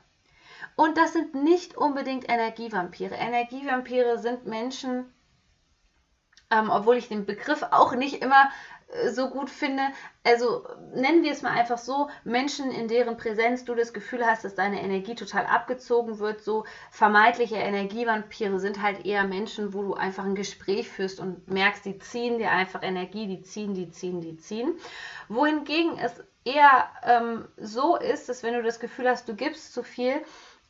Und 0.76 0.98
das 0.98 1.14
sind 1.14 1.36
nicht 1.36 1.76
unbedingt 1.78 2.30
Energievampire. 2.30 3.16
Energievampire 3.16 4.20
sind 4.20 4.46
Menschen, 4.46 5.14
ähm, 6.50 6.70
obwohl 6.70 6.98
ich 6.98 7.08
den 7.08 7.26
Begriff 7.26 7.64
auch 7.72 7.94
nicht 7.96 8.22
immer 8.22 8.50
äh, 8.90 9.10
so 9.10 9.30
gut 9.30 9.50
finde. 9.50 9.84
Also 10.24 10.66
nennen 10.94 11.24
wir 11.24 11.32
es 11.32 11.42
mal 11.42 11.52
einfach 11.52 11.78
so, 11.78 12.10
Menschen, 12.24 12.72
in 12.72 12.88
deren 12.88 13.18
Präsenz 13.18 13.66
du 13.66 13.74
das 13.74 13.94
Gefühl 13.94 14.26
hast, 14.26 14.44
dass 14.44 14.56
deine 14.56 14.82
Energie 14.82 15.16
total 15.16 15.46
abgezogen 15.46 16.20
wird, 16.20 16.42
so 16.42 16.66
vermeintliche 16.92 17.56
Energievampire 17.56 18.60
sind 18.60 18.82
halt 18.82 19.06
eher 19.06 19.24
Menschen, 19.24 19.74
wo 19.74 19.82
du 19.82 19.94
einfach 19.94 20.26
ein 20.26 20.36
Gespräch 20.36 20.90
führst 20.90 21.20
und 21.20 21.50
merkst, 21.50 21.86
die 21.86 22.00
ziehen 22.00 22.38
dir 22.38 22.52
einfach 22.52 22.84
Energie, 22.84 23.28
die 23.28 23.42
ziehen, 23.42 23.74
die 23.74 23.90
ziehen, 23.90 24.22
die 24.22 24.38
ziehen. 24.38 24.74
Wohingegen 25.28 25.98
es 25.98 26.24
eher 26.44 26.90
ähm, 27.04 27.48
so 27.58 27.96
ist, 27.98 28.30
dass 28.30 28.44
wenn 28.44 28.54
du 28.54 28.64
das 28.64 28.80
Gefühl 28.80 29.10
hast, 29.10 29.28
du 29.28 29.36
gibst 29.36 29.74
zu 29.74 29.84
viel, 29.84 30.22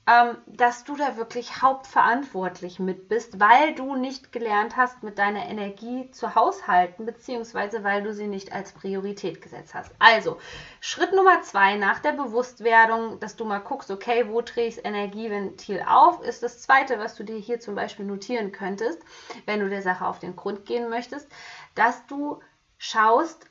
ähm, 0.08 0.38
dass 0.48 0.84
du 0.84 0.96
da 0.96 1.16
wirklich 1.16 1.62
hauptverantwortlich 1.62 2.80
mit 2.80 3.08
bist, 3.08 3.40
weil 3.40 3.76
du 3.76 3.96
nicht 3.96 4.32
gelernt 4.32 4.76
hast, 4.76 5.04
mit 5.04 5.20
deiner 5.20 5.46
Energie 5.46 6.10
zu 6.10 6.34
haushalten, 6.34 7.06
beziehungsweise 7.06 7.84
weil 7.84 8.02
du 8.02 8.12
sie 8.12 8.26
nicht 8.26 8.52
als 8.52 8.72
Priorität 8.72 9.42
gesetzt 9.42 9.76
hast. 9.76 9.92
Also, 10.00 10.40
Schritt 10.80 11.14
Nummer 11.14 11.44
zwei 11.44 11.76
nach 11.76 12.00
der 12.00 12.14
Bewusstwerdung, 12.14 13.20
dass 13.20 13.36
du 13.36 13.46
mal 13.46 13.60
guckst, 13.60 13.92
okay, 13.92 14.28
wo 14.28 14.42
drehe 14.42 14.68
ich 14.68 14.76
das 14.76 14.86
Energieventil 14.86 15.84
auf, 15.88 16.24
ist 16.24 16.42
das 16.42 16.62
zweite, 16.62 16.98
was 16.98 17.16
du 17.16 17.24
dir 17.24 17.38
hier 17.38 17.60
zum 17.60 17.76
Beispiel 17.76 18.06
notieren 18.06 18.52
könntest, 18.52 19.00
wenn 19.46 19.60
du 19.60 19.70
der 19.70 19.84
Sache 19.84 20.08
auf 20.08 20.18
den 20.18 20.36
Grund 20.36 20.66
gehen 20.66 20.90
möchtest, 20.90 21.28
dass 21.76 22.08
du 22.08 22.42
schaust, 22.80 23.46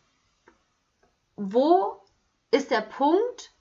wo 1.36 2.02
ist 2.50 2.72
der 2.72 2.80
Punkt, 2.80 3.52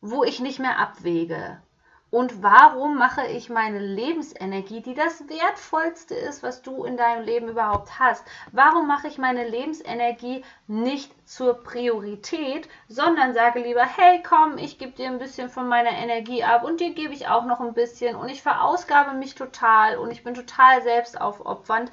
wo 0.00 0.24
ich 0.24 0.40
nicht 0.40 0.58
mehr 0.58 0.78
abwäge. 0.80 1.62
Und 2.12 2.42
warum 2.42 2.98
mache 2.98 3.26
ich 3.26 3.48
meine 3.48 3.78
Lebensenergie, 3.78 4.82
die 4.82 4.92
das 4.92 5.26
Wertvollste 5.30 6.14
ist, 6.14 6.42
was 6.42 6.60
du 6.60 6.84
in 6.84 6.98
deinem 6.98 7.24
Leben 7.24 7.48
überhaupt 7.48 7.98
hast, 7.98 8.22
warum 8.52 8.86
mache 8.86 9.08
ich 9.08 9.16
meine 9.16 9.48
Lebensenergie 9.48 10.44
nicht 10.66 11.10
zur 11.26 11.64
Priorität, 11.64 12.68
sondern 12.86 13.32
sage 13.32 13.60
lieber, 13.60 13.86
hey 13.86 14.22
komm, 14.22 14.58
ich 14.58 14.76
gebe 14.76 14.92
dir 14.92 15.08
ein 15.08 15.20
bisschen 15.20 15.48
von 15.48 15.66
meiner 15.66 15.92
Energie 15.92 16.44
ab 16.44 16.64
und 16.64 16.80
dir 16.80 16.92
gebe 16.92 17.14
ich 17.14 17.28
auch 17.28 17.46
noch 17.46 17.60
ein 17.60 17.72
bisschen 17.72 18.14
und 18.14 18.28
ich 18.28 18.42
verausgabe 18.42 19.16
mich 19.16 19.34
total 19.34 19.96
und 19.96 20.10
ich 20.10 20.22
bin 20.22 20.34
total 20.34 20.82
selbstaufopfernd. 20.82 21.90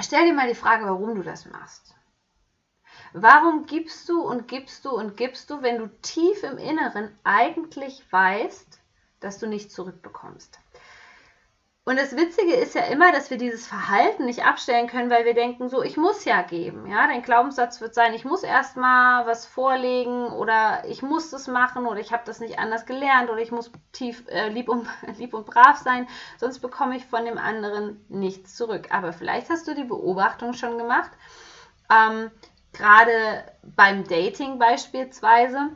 Stell 0.00 0.26
dir 0.26 0.32
mal 0.32 0.46
die 0.46 0.54
Frage, 0.54 0.84
warum 0.84 1.16
du 1.16 1.24
das 1.24 1.44
machst. 1.44 1.89
Warum 3.12 3.66
gibst 3.66 4.08
du 4.08 4.22
und 4.22 4.46
gibst 4.46 4.84
du 4.84 4.90
und 4.90 5.16
gibst 5.16 5.50
du, 5.50 5.62
wenn 5.62 5.78
du 5.78 5.88
tief 6.02 6.42
im 6.42 6.58
Inneren 6.58 7.16
eigentlich 7.24 8.04
weißt, 8.10 8.80
dass 9.20 9.38
du 9.38 9.46
nichts 9.46 9.74
zurückbekommst? 9.74 10.58
Und 11.84 11.98
das 11.98 12.14
Witzige 12.14 12.54
ist 12.54 12.74
ja 12.74 12.82
immer, 12.82 13.10
dass 13.10 13.30
wir 13.30 13.36
dieses 13.36 13.66
Verhalten 13.66 14.26
nicht 14.26 14.44
abstellen 14.44 14.86
können, 14.86 15.10
weil 15.10 15.24
wir 15.24 15.34
denken, 15.34 15.68
so, 15.68 15.82
ich 15.82 15.96
muss 15.96 16.24
ja 16.24 16.42
geben. 16.42 16.86
Ja, 16.86 17.08
dein 17.08 17.22
Glaubenssatz 17.22 17.80
wird 17.80 17.94
sein, 17.94 18.14
ich 18.14 18.24
muss 18.24 18.44
erstmal 18.44 19.26
was 19.26 19.44
vorlegen 19.44 20.26
oder 20.26 20.84
ich 20.86 21.02
muss 21.02 21.30
das 21.30 21.48
machen 21.48 21.86
oder 21.86 21.98
ich 21.98 22.12
habe 22.12 22.22
das 22.26 22.38
nicht 22.38 22.60
anders 22.60 22.86
gelernt 22.86 23.28
oder 23.28 23.40
ich 23.40 23.50
muss 23.50 23.72
tief 23.92 24.24
äh, 24.28 24.50
lieb, 24.50 24.68
und, 24.68 24.86
lieb 25.18 25.34
und 25.34 25.46
brav 25.46 25.78
sein, 25.78 26.06
sonst 26.38 26.60
bekomme 26.60 26.96
ich 26.96 27.06
von 27.06 27.24
dem 27.24 27.38
anderen 27.38 28.04
nichts 28.08 28.54
zurück. 28.54 28.88
Aber 28.90 29.12
vielleicht 29.12 29.50
hast 29.50 29.66
du 29.66 29.74
die 29.74 29.82
Beobachtung 29.82 30.52
schon 30.52 30.78
gemacht, 30.78 31.10
ähm, 31.90 32.30
gerade 32.72 33.44
beim 33.76 34.04
Dating 34.04 34.58
beispielsweise, 34.58 35.70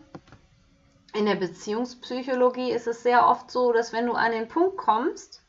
in 1.14 1.26
der 1.26 1.36
Beziehungspsychologie 1.36 2.72
ist 2.72 2.86
es 2.86 3.02
sehr 3.02 3.26
oft 3.28 3.50
so, 3.50 3.72
dass 3.72 3.92
wenn 3.92 4.06
du 4.06 4.14
an 4.14 4.32
den 4.32 4.48
Punkt 4.48 4.76
kommst, 4.76 5.43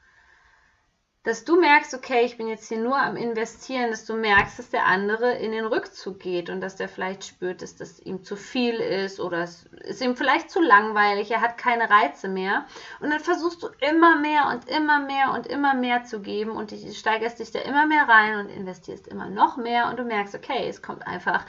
dass 1.26 1.44
du 1.44 1.60
merkst, 1.60 1.96
okay, 1.96 2.24
ich 2.24 2.38
bin 2.38 2.48
jetzt 2.48 2.68
hier 2.68 2.78
nur 2.78 2.98
am 2.98 3.18
Investieren, 3.18 3.90
dass 3.90 4.06
du 4.06 4.14
merkst, 4.14 4.60
dass 4.60 4.70
der 4.70 4.86
andere 4.86 5.34
in 5.34 5.52
den 5.52 5.66
Rückzug 5.66 6.20
geht 6.20 6.52
und 6.52 6.62
dass 6.62 6.76
der 6.76 6.88
vielleicht 6.88 7.26
spürt, 7.26 7.64
dass 7.64 7.76
das 7.76 8.00
ihm 8.00 8.24
zu 8.24 8.36
viel 8.36 8.76
ist 8.76 9.20
oder 9.20 9.40
es 9.40 9.66
ist 9.82 10.02
ihm 10.02 10.16
vielleicht 10.16 10.52
zu 10.52 10.62
langweilig, 10.62 11.32
er 11.32 11.42
hat 11.42 11.58
keine 11.58 11.90
Reize 11.90 12.28
mehr. 12.28 12.66
Und 13.00 13.10
dann 13.10 13.20
versuchst 13.20 13.64
du 13.64 13.70
immer 13.80 14.18
mehr 14.18 14.48
und 14.54 14.70
immer 14.70 15.00
mehr 15.00 15.32
und 15.34 15.48
immer 15.48 15.74
mehr 15.74 16.04
zu 16.04 16.22
geben 16.22 16.52
und 16.52 16.72
du 16.72 16.94
steigerst 16.94 17.40
dich 17.40 17.52
da 17.52 17.60
immer 17.60 17.88
mehr 17.88 18.08
rein 18.08 18.40
und 18.40 18.50
investierst 18.50 19.08
immer 19.08 19.28
noch 19.28 19.58
mehr 19.58 19.90
und 19.90 19.98
du 19.98 20.04
merkst, 20.04 20.36
okay, 20.36 20.68
es 20.70 20.84
kommt 20.84 21.08
einfach 21.08 21.44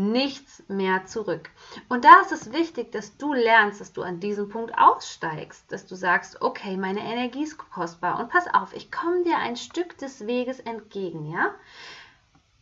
nichts 0.00 0.62
mehr 0.68 1.04
zurück. 1.04 1.50
Und 1.88 2.04
da 2.04 2.22
ist 2.22 2.32
es 2.32 2.52
wichtig, 2.52 2.90
dass 2.90 3.18
du 3.18 3.34
lernst, 3.34 3.80
dass 3.80 3.92
du 3.92 4.02
an 4.02 4.18
diesem 4.18 4.48
Punkt 4.48 4.76
aussteigst, 4.78 5.70
dass 5.70 5.86
du 5.86 5.94
sagst, 5.94 6.40
okay, 6.40 6.76
meine 6.76 7.00
Energie 7.00 7.42
ist 7.42 7.58
kostbar 7.58 8.18
und 8.18 8.30
pass 8.30 8.46
auf, 8.52 8.74
ich 8.74 8.90
komme 8.90 9.24
dir 9.24 9.36
ein 9.36 9.56
Stück 9.56 9.98
des 9.98 10.26
Weges 10.26 10.58
entgegen, 10.60 11.26
ja? 11.26 11.54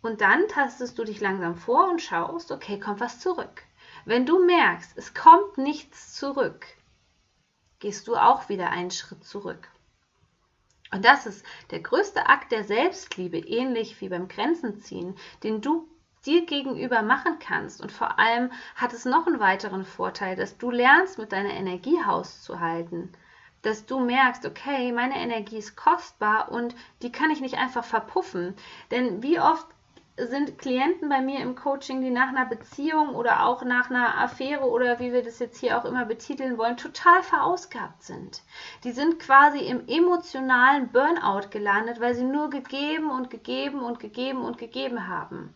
Und 0.02 0.20
dann 0.20 0.48
tastest 0.48 0.98
du 0.98 1.04
dich 1.04 1.20
langsam 1.20 1.56
vor 1.56 1.88
und 1.88 2.02
schaust, 2.02 2.50
okay, 2.50 2.78
kommt 2.78 3.00
was 3.00 3.20
zurück. 3.20 3.62
Wenn 4.04 4.26
du 4.26 4.44
merkst, 4.44 4.96
es 4.96 5.14
kommt 5.14 5.58
nichts 5.58 6.14
zurück, 6.14 6.66
gehst 7.78 8.08
du 8.08 8.16
auch 8.16 8.48
wieder 8.48 8.70
einen 8.70 8.90
Schritt 8.90 9.24
zurück. 9.24 9.68
Und 10.90 11.04
das 11.04 11.26
ist 11.26 11.44
der 11.70 11.80
größte 11.80 12.26
Akt 12.26 12.50
der 12.50 12.64
Selbstliebe, 12.64 13.38
ähnlich 13.38 14.00
wie 14.00 14.08
beim 14.08 14.26
Grenzenziehen, 14.26 15.16
den 15.42 15.60
du 15.60 15.88
dir 16.28 16.44
gegenüber 16.44 17.02
machen 17.02 17.38
kannst. 17.40 17.80
Und 17.80 17.90
vor 17.90 18.18
allem 18.18 18.52
hat 18.76 18.92
es 18.92 19.04
noch 19.04 19.26
einen 19.26 19.40
weiteren 19.40 19.84
Vorteil, 19.84 20.36
dass 20.36 20.58
du 20.58 20.70
lernst, 20.70 21.18
mit 21.18 21.32
deiner 21.32 21.54
Energie 21.54 21.98
hauszuhalten. 22.04 23.12
Dass 23.62 23.86
du 23.86 23.98
merkst, 23.98 24.46
okay, 24.46 24.92
meine 24.92 25.16
Energie 25.16 25.56
ist 25.56 25.76
kostbar 25.76 26.52
und 26.52 26.76
die 27.02 27.10
kann 27.10 27.30
ich 27.30 27.40
nicht 27.40 27.58
einfach 27.58 27.84
verpuffen. 27.84 28.54
Denn 28.90 29.22
wie 29.22 29.40
oft 29.40 29.66
sind 30.26 30.58
Klienten 30.58 31.08
bei 31.08 31.20
mir 31.20 31.40
im 31.40 31.54
Coaching, 31.54 32.00
die 32.00 32.10
nach 32.10 32.28
einer 32.28 32.44
Beziehung 32.44 33.14
oder 33.14 33.46
auch 33.46 33.62
nach 33.62 33.88
einer 33.88 34.18
Affäre 34.18 34.68
oder 34.68 34.98
wie 34.98 35.12
wir 35.12 35.22
das 35.22 35.38
jetzt 35.38 35.58
hier 35.58 35.78
auch 35.78 35.84
immer 35.84 36.04
betiteln 36.04 36.58
wollen, 36.58 36.76
total 36.76 37.22
verausgabt 37.22 38.02
sind. 38.02 38.42
Die 38.84 38.90
sind 38.90 39.20
quasi 39.20 39.60
im 39.60 39.86
emotionalen 39.86 40.88
Burnout 40.88 41.48
gelandet, 41.50 42.00
weil 42.00 42.14
sie 42.14 42.24
nur 42.24 42.50
gegeben 42.50 43.10
und 43.10 43.30
gegeben 43.30 43.80
und 43.80 44.00
gegeben 44.00 44.42
und 44.42 44.58
gegeben 44.58 45.06
haben. 45.06 45.54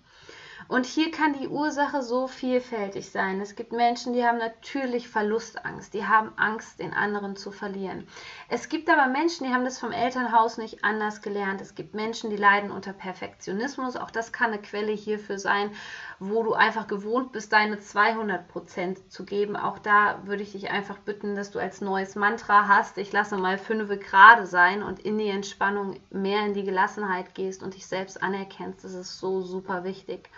Und 0.73 0.87
hier 0.87 1.11
kann 1.11 1.35
die 1.35 1.49
Ursache 1.49 2.00
so 2.00 2.26
vielfältig 2.26 3.11
sein. 3.11 3.43
Es 3.43 3.57
gibt 3.57 3.73
Menschen, 3.73 4.14
die 4.14 4.25
haben 4.25 4.38
natürlich 4.38 5.07
Verlustangst, 5.07 5.93
die 5.93 6.07
haben 6.07 6.33
Angst, 6.37 6.79
den 6.79 6.95
anderen 6.95 7.37
zu 7.37 7.50
verlieren. 7.50 8.09
Es 8.49 8.71
gibt 8.71 8.88
aber 8.88 9.07
Menschen, 9.07 9.47
die 9.47 9.52
haben 9.52 9.67
das 9.67 9.79
vom 9.79 9.93
Elternhaus 9.93 10.57
nicht 10.57 10.83
anders 10.83 11.21
gelernt. 11.21 11.61
Es 11.61 11.75
gibt 11.75 11.93
Menschen, 11.93 12.31
die 12.31 12.38
leiden 12.38 12.71
unter 12.71 12.95
Perfektionismus. 12.95 13.97
Auch 13.97 14.11
das 14.11 14.33
kann 14.33 14.50
eine 14.50 14.62
Quelle 14.62 14.93
hierfür 14.93 15.38
sein, 15.38 15.73
wo 16.19 16.43
du 16.43 16.55
einfach 16.55 16.87
gewohnt 16.87 17.33
bist, 17.33 17.52
deine 17.52 17.79
200 17.79 18.49
Prozent 18.49 19.12
zu 19.12 19.26
geben. 19.26 19.57
Auch 19.57 19.79
da 19.79 20.23
würde 20.25 20.43
ich 20.43 20.52
dich 20.52 20.71
einfach 20.71 20.97
bitten, 20.97 21.37
dass 21.37 21.50
du 21.50 21.59
als 21.59 21.83
neues 21.83 22.14
Mantra 22.14 22.67
hast, 22.67 22.97
ich 22.97 23.12
lasse 23.12 23.37
mal 23.37 23.59
fünfe 23.59 23.99
gerade 23.99 24.47
sein 24.47 24.83
und 24.83 25.00
in 25.00 25.19
die 25.19 25.29
Entspannung 25.29 26.00
mehr 26.09 26.47
in 26.47 26.55
die 26.55 26.64
Gelassenheit 26.64 27.35
gehst 27.35 27.62
und 27.62 27.75
dich 27.75 27.87
selbst 27.87 28.23
anerkennst. 28.23 28.85
Das 28.85 28.95
ist 28.95 29.19
so 29.19 29.43
super 29.43 29.85
wichtig. 29.85 30.31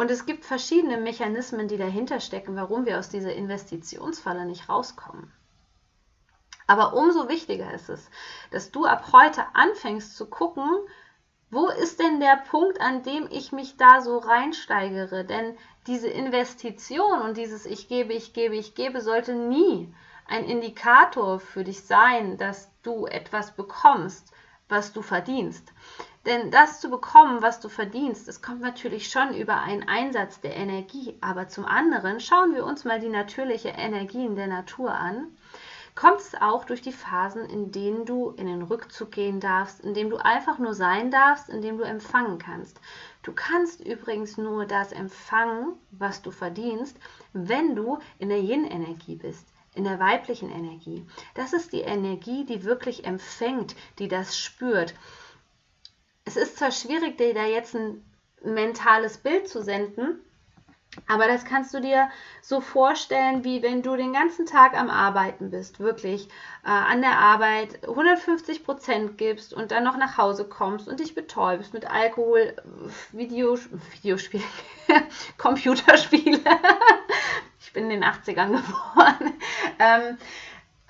Und 0.00 0.10
es 0.10 0.24
gibt 0.24 0.46
verschiedene 0.46 0.96
Mechanismen, 0.96 1.68
die 1.68 1.76
dahinter 1.76 2.20
stecken, 2.20 2.56
warum 2.56 2.86
wir 2.86 2.98
aus 2.98 3.10
dieser 3.10 3.34
Investitionsfalle 3.34 4.46
nicht 4.46 4.70
rauskommen. 4.70 5.30
Aber 6.66 6.94
umso 6.94 7.28
wichtiger 7.28 7.70
ist 7.74 7.90
es, 7.90 8.08
dass 8.50 8.70
du 8.70 8.86
ab 8.86 9.12
heute 9.12 9.44
anfängst 9.52 10.16
zu 10.16 10.24
gucken, 10.24 10.64
wo 11.50 11.68
ist 11.68 12.00
denn 12.00 12.18
der 12.18 12.42
Punkt, 12.50 12.80
an 12.80 13.02
dem 13.02 13.28
ich 13.30 13.52
mich 13.52 13.76
da 13.76 14.00
so 14.00 14.16
reinsteigere? 14.16 15.26
Denn 15.26 15.58
diese 15.86 16.08
Investition 16.08 17.20
und 17.20 17.36
dieses 17.36 17.66
Ich 17.66 17.86
gebe, 17.86 18.14
ich 18.14 18.32
gebe, 18.32 18.56
ich 18.56 18.74
gebe 18.74 19.02
sollte 19.02 19.34
nie 19.34 19.94
ein 20.24 20.44
Indikator 20.44 21.40
für 21.40 21.62
dich 21.62 21.84
sein, 21.84 22.38
dass 22.38 22.70
du 22.82 23.04
etwas 23.04 23.54
bekommst, 23.54 24.32
was 24.66 24.94
du 24.94 25.02
verdienst. 25.02 25.74
Denn 26.26 26.50
das 26.50 26.80
zu 26.80 26.90
bekommen, 26.90 27.40
was 27.40 27.60
du 27.60 27.70
verdienst, 27.70 28.28
das 28.28 28.42
kommt 28.42 28.60
natürlich 28.60 29.10
schon 29.10 29.34
über 29.34 29.60
einen 29.60 29.88
Einsatz 29.88 30.40
der 30.40 30.54
Energie. 30.54 31.16
Aber 31.22 31.48
zum 31.48 31.64
anderen 31.64 32.20
schauen 32.20 32.54
wir 32.54 32.66
uns 32.66 32.84
mal 32.84 33.00
die 33.00 33.08
natürliche 33.08 33.70
Energien 33.70 34.36
der 34.36 34.46
Natur 34.46 34.92
an. 34.92 35.28
Kommt 35.94 36.20
es 36.20 36.34
auch 36.40 36.64
durch 36.64 36.82
die 36.82 36.92
Phasen, 36.92 37.46
in 37.46 37.72
denen 37.72 38.04
du 38.04 38.30
in 38.30 38.46
den 38.46 38.62
Rückzug 38.62 39.10
gehen 39.10 39.40
darfst, 39.40 39.80
in 39.80 39.94
denen 39.94 40.10
du 40.10 40.18
einfach 40.18 40.58
nur 40.58 40.74
sein 40.74 41.10
darfst, 41.10 41.48
in 41.48 41.62
denen 41.62 41.78
du 41.78 41.84
empfangen 41.84 42.38
kannst. 42.38 42.80
Du 43.22 43.32
kannst 43.32 43.80
übrigens 43.80 44.36
nur 44.36 44.66
das 44.66 44.92
empfangen, 44.92 45.72
was 45.90 46.22
du 46.22 46.30
verdienst, 46.30 46.98
wenn 47.32 47.74
du 47.74 47.98
in 48.18 48.28
der 48.28 48.40
Yin-Energie 48.40 49.16
bist 49.16 49.46
in 49.74 49.84
der 49.84 50.00
weiblichen 50.00 50.50
Energie. 50.50 51.06
Das 51.34 51.52
ist 51.52 51.72
die 51.72 51.82
Energie, 51.82 52.44
die 52.44 52.64
wirklich 52.64 53.04
empfängt, 53.04 53.76
die 54.00 54.08
das 54.08 54.36
spürt 54.36 54.94
es 56.24 56.36
ist 56.36 56.58
zwar 56.58 56.70
schwierig, 56.70 57.18
dir 57.18 57.34
da 57.34 57.44
jetzt 57.44 57.74
ein 57.74 58.04
mentales 58.42 59.18
Bild 59.18 59.48
zu 59.48 59.62
senden, 59.62 60.20
aber 61.06 61.28
das 61.28 61.44
kannst 61.44 61.72
du 61.72 61.80
dir 61.80 62.10
so 62.42 62.60
vorstellen, 62.60 63.44
wie 63.44 63.62
wenn 63.62 63.82
du 63.82 63.94
den 63.94 64.12
ganzen 64.12 64.44
Tag 64.44 64.76
am 64.76 64.90
Arbeiten 64.90 65.50
bist, 65.50 65.78
wirklich 65.78 66.28
äh, 66.64 66.70
an 66.70 67.00
der 67.00 67.18
Arbeit 67.18 67.86
150 67.86 68.64
Prozent 68.64 69.16
gibst 69.16 69.54
und 69.54 69.70
dann 69.70 69.84
noch 69.84 69.96
nach 69.96 70.18
Hause 70.18 70.48
kommst 70.48 70.88
und 70.88 70.98
dich 70.98 71.14
betäubst 71.14 71.74
mit 71.74 71.88
Alkohol, 71.88 72.56
Video, 73.12 73.56
Videospiele, 73.92 74.42
Computerspiele. 75.38 76.40
ich 77.60 77.72
bin 77.72 77.84
in 77.84 78.00
den 78.00 78.04
80ern 78.04 78.56
geboren. 78.56 79.34
Ähm, 79.78 80.18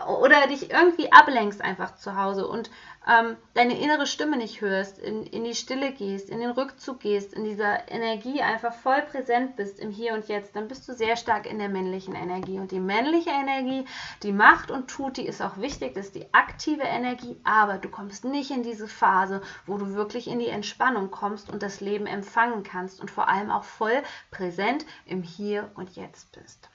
oder 0.06 0.46
dich 0.46 0.70
irgendwie 0.70 1.12
ablenkst 1.12 1.60
einfach 1.60 1.96
zu 1.96 2.16
Hause 2.16 2.46
und 2.46 2.70
ähm, 3.06 3.36
deine 3.54 3.80
innere 3.80 4.06
Stimme 4.06 4.36
nicht 4.36 4.60
hörst, 4.60 4.98
in, 4.98 5.24
in 5.24 5.44
die 5.44 5.54
Stille 5.54 5.92
gehst, 5.92 6.28
in 6.28 6.40
den 6.40 6.50
Rückzug 6.50 7.00
gehst, 7.00 7.32
in 7.32 7.44
dieser 7.44 7.90
Energie 7.90 8.42
einfach 8.42 8.74
voll 8.74 9.00
präsent 9.02 9.56
bist 9.56 9.80
im 9.80 9.90
Hier 9.90 10.14
und 10.14 10.28
Jetzt, 10.28 10.54
dann 10.54 10.68
bist 10.68 10.86
du 10.86 10.92
sehr 10.92 11.16
stark 11.16 11.50
in 11.50 11.58
der 11.58 11.70
männlichen 11.70 12.14
Energie. 12.14 12.58
Und 12.58 12.72
die 12.72 12.80
männliche 12.80 13.30
Energie, 13.30 13.86
die 14.22 14.32
macht 14.32 14.70
und 14.70 14.88
tut, 14.88 15.16
die 15.16 15.26
ist 15.26 15.40
auch 15.40 15.56
wichtig, 15.56 15.94
das 15.94 16.06
ist 16.06 16.14
die 16.14 16.32
aktive 16.34 16.82
Energie, 16.82 17.40
aber 17.42 17.78
du 17.78 17.88
kommst 17.88 18.24
nicht 18.24 18.50
in 18.50 18.62
diese 18.62 18.86
Phase, 18.86 19.40
wo 19.66 19.78
du 19.78 19.94
wirklich 19.94 20.28
in 20.28 20.38
die 20.38 20.48
Entspannung 20.48 21.10
kommst 21.10 21.50
und 21.50 21.62
das 21.62 21.80
Leben 21.80 22.06
empfangen 22.06 22.62
kannst 22.62 23.00
und 23.00 23.10
vor 23.10 23.28
allem 23.28 23.50
auch 23.50 23.64
voll 23.64 24.02
präsent 24.30 24.84
im 25.06 25.22
Hier 25.22 25.70
und 25.74 25.96
Jetzt 25.96 26.32
bist. 26.32 26.68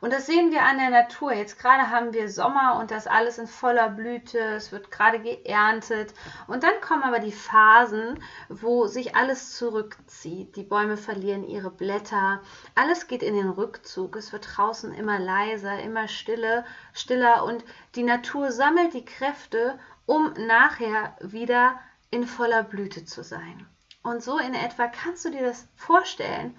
Und 0.00 0.12
das 0.12 0.26
sehen 0.26 0.50
wir 0.50 0.62
an 0.62 0.78
der 0.78 0.90
Natur. 0.90 1.32
Jetzt 1.32 1.58
gerade 1.58 1.90
haben 1.90 2.12
wir 2.12 2.28
Sommer 2.28 2.78
und 2.78 2.90
das 2.90 3.06
alles 3.06 3.38
in 3.38 3.46
voller 3.46 3.88
Blüte. 3.88 4.38
Es 4.38 4.72
wird 4.72 4.90
gerade 4.90 5.20
geerntet. 5.20 6.14
Und 6.46 6.62
dann 6.62 6.80
kommen 6.80 7.02
aber 7.02 7.18
die 7.18 7.32
Phasen, 7.32 8.22
wo 8.48 8.86
sich 8.86 9.16
alles 9.16 9.56
zurückzieht. 9.56 10.56
Die 10.56 10.62
Bäume 10.62 10.96
verlieren 10.96 11.44
ihre 11.44 11.70
Blätter. 11.70 12.40
Alles 12.74 13.06
geht 13.06 13.22
in 13.22 13.34
den 13.34 13.50
Rückzug. 13.50 14.16
Es 14.16 14.32
wird 14.32 14.56
draußen 14.56 14.92
immer 14.94 15.18
leiser, 15.18 15.78
immer 15.80 16.08
stille, 16.08 16.64
stiller. 16.92 17.44
Und 17.44 17.64
die 17.94 18.02
Natur 18.02 18.52
sammelt 18.52 18.94
die 18.94 19.04
Kräfte, 19.04 19.78
um 20.06 20.32
nachher 20.46 21.16
wieder 21.20 21.78
in 22.10 22.26
voller 22.26 22.62
Blüte 22.62 23.04
zu 23.04 23.24
sein. 23.24 23.66
Und 24.02 24.22
so 24.22 24.38
in 24.38 24.54
etwa 24.54 24.86
kannst 24.86 25.24
du 25.24 25.30
dir 25.30 25.42
das 25.42 25.66
vorstellen 25.76 26.54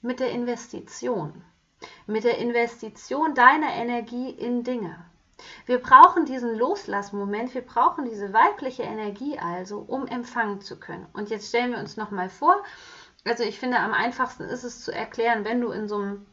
mit 0.00 0.20
der 0.20 0.30
Investition 0.30 1.42
mit 2.06 2.24
der 2.24 2.38
Investition 2.38 3.34
deiner 3.34 3.72
Energie 3.74 4.30
in 4.30 4.64
Dinge. 4.64 5.04
Wir 5.66 5.78
brauchen 5.78 6.24
diesen 6.24 6.56
Loslassmoment, 6.56 7.54
wir 7.54 7.62
brauchen 7.62 8.04
diese 8.04 8.32
weibliche 8.32 8.82
Energie 8.82 9.38
also, 9.38 9.78
um 9.78 10.06
empfangen 10.06 10.60
zu 10.60 10.78
können. 10.78 11.06
Und 11.12 11.30
jetzt 11.30 11.48
stellen 11.48 11.72
wir 11.72 11.78
uns 11.78 11.96
nochmal 11.96 12.28
vor, 12.28 12.62
also 13.24 13.42
ich 13.42 13.58
finde, 13.58 13.78
am 13.78 13.92
einfachsten 13.92 14.44
ist 14.44 14.64
es 14.64 14.84
zu 14.84 14.92
erklären, 14.92 15.44
wenn 15.44 15.60
du 15.60 15.70
in 15.70 15.88
so 15.88 15.96
einem 15.96 16.26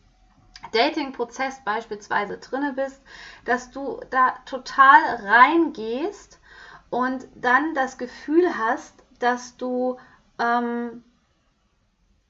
Dating-Prozess 0.74 1.64
beispielsweise 1.66 2.38
drinne 2.38 2.74
bist, 2.74 3.02
dass 3.46 3.72
du 3.72 4.00
da 4.10 4.36
total 4.46 5.02
reingehst 5.24 6.40
und 6.90 7.28
dann 7.36 7.74
das 7.74 7.98
Gefühl 7.98 8.58
hast, 8.58 8.94
dass 9.20 9.58
du 9.58 9.98
ähm, 10.40 11.04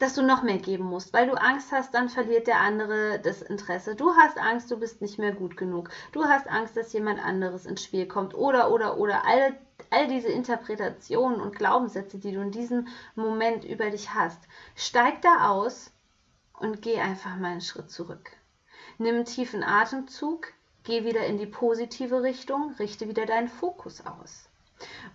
dass 0.02 0.16
du 0.16 0.24
noch 0.24 0.42
mehr 0.42 0.58
geben 0.58 0.86
musst, 0.86 1.14
weil 1.14 1.28
du 1.28 1.34
Angst 1.34 1.72
hast, 1.72 1.94
dann 1.94 2.10
verliert 2.10 2.48
der 2.48 2.60
andere 2.60 3.20
das 3.20 3.44
Interesse. 3.44 3.96
Du 3.96 4.16
hast 4.16 4.38
Angst, 4.40 4.72
du 4.72 4.80
bist 4.80 5.02
nicht 5.02 5.20
mehr 5.20 5.32
gut 5.32 5.58
genug. 5.58 5.90
Du 6.12 6.24
hast 6.24 6.48
Angst, 6.48 6.76
dass 6.76 6.92
jemand 6.94 7.24
anderes 7.24 7.68
ins 7.68 7.84
Spiel 7.84 8.08
kommt. 8.08 8.34
Oder, 8.34 8.72
oder, 8.72 8.98
oder. 8.98 9.26
All, 9.26 9.56
all 9.92 10.08
diese 10.08 10.30
Interpretationen 10.30 11.40
und 11.40 11.56
Glaubenssätze, 11.56 12.18
die 12.18 12.32
du 12.32 12.42
in 12.42 12.52
diesem 12.52 12.88
Moment 13.16 13.64
über 13.64 13.92
dich 13.92 14.14
hast. 14.14 14.42
Steig 14.76 15.22
da 15.22 15.50
aus 15.50 15.92
und 16.54 16.82
geh 16.82 17.00
einfach 17.00 17.38
mal 17.38 17.52
einen 17.52 17.62
Schritt 17.62 17.92
zurück. 17.92 18.32
Nimm 18.98 19.16
einen 19.16 19.26
tiefen 19.26 19.64
Atemzug, 19.64 20.48
geh 20.84 21.06
wieder 21.06 21.26
in 21.28 21.38
die 21.38 21.46
positive 21.46 22.24
Richtung, 22.24 22.74
richte 22.80 23.08
wieder 23.08 23.28
deinen 23.28 23.50
Fokus 23.50 24.04
aus. 24.06 24.51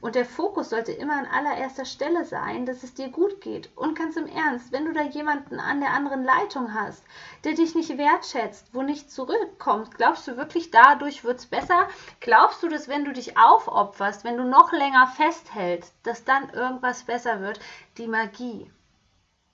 Und 0.01 0.15
der 0.15 0.25
Fokus 0.25 0.71
sollte 0.71 0.93
immer 0.93 1.15
an 1.15 1.27
allererster 1.27 1.85
Stelle 1.85 2.25
sein, 2.25 2.67
dass 2.67 2.83
es 2.83 2.95
dir 2.95 3.09
gut 3.09 3.41
geht. 3.41 3.71
Und 3.77 3.97
ganz 3.97 4.17
im 4.17 4.27
Ernst, 4.27 4.73
wenn 4.73 4.85
du 4.85 4.93
da 4.93 5.03
jemanden 5.03 5.59
an 5.59 5.81
der 5.81 5.91
anderen 5.91 6.25
Leitung 6.25 6.75
hast, 6.75 7.05
der 7.45 7.55
dich 7.55 7.75
nicht 7.75 7.97
wertschätzt, 7.97 8.73
wo 8.73 8.83
nicht 8.83 9.11
zurückkommt, 9.11 9.97
glaubst 9.97 10.29
du 10.29 10.37
wirklich, 10.37 10.71
dadurch 10.71 11.25
wird 11.25 11.39
es 11.39 11.47
besser? 11.47 11.89
Glaubst 12.21 12.63
du, 12.63 12.69
dass 12.69 12.89
wenn 12.89 13.05
du 13.05 13.13
dich 13.13 13.39
aufopferst, 13.39 14.25
wenn 14.25 14.37
du 14.37 14.45
noch 14.45 14.73
länger 14.73 15.07
festhältst, 15.07 15.95
dass 16.03 16.25
dann 16.25 16.51
irgendwas 16.51 17.05
besser 17.05 17.41
wird? 17.41 17.61
Die 17.99 18.09
Magie. 18.09 18.71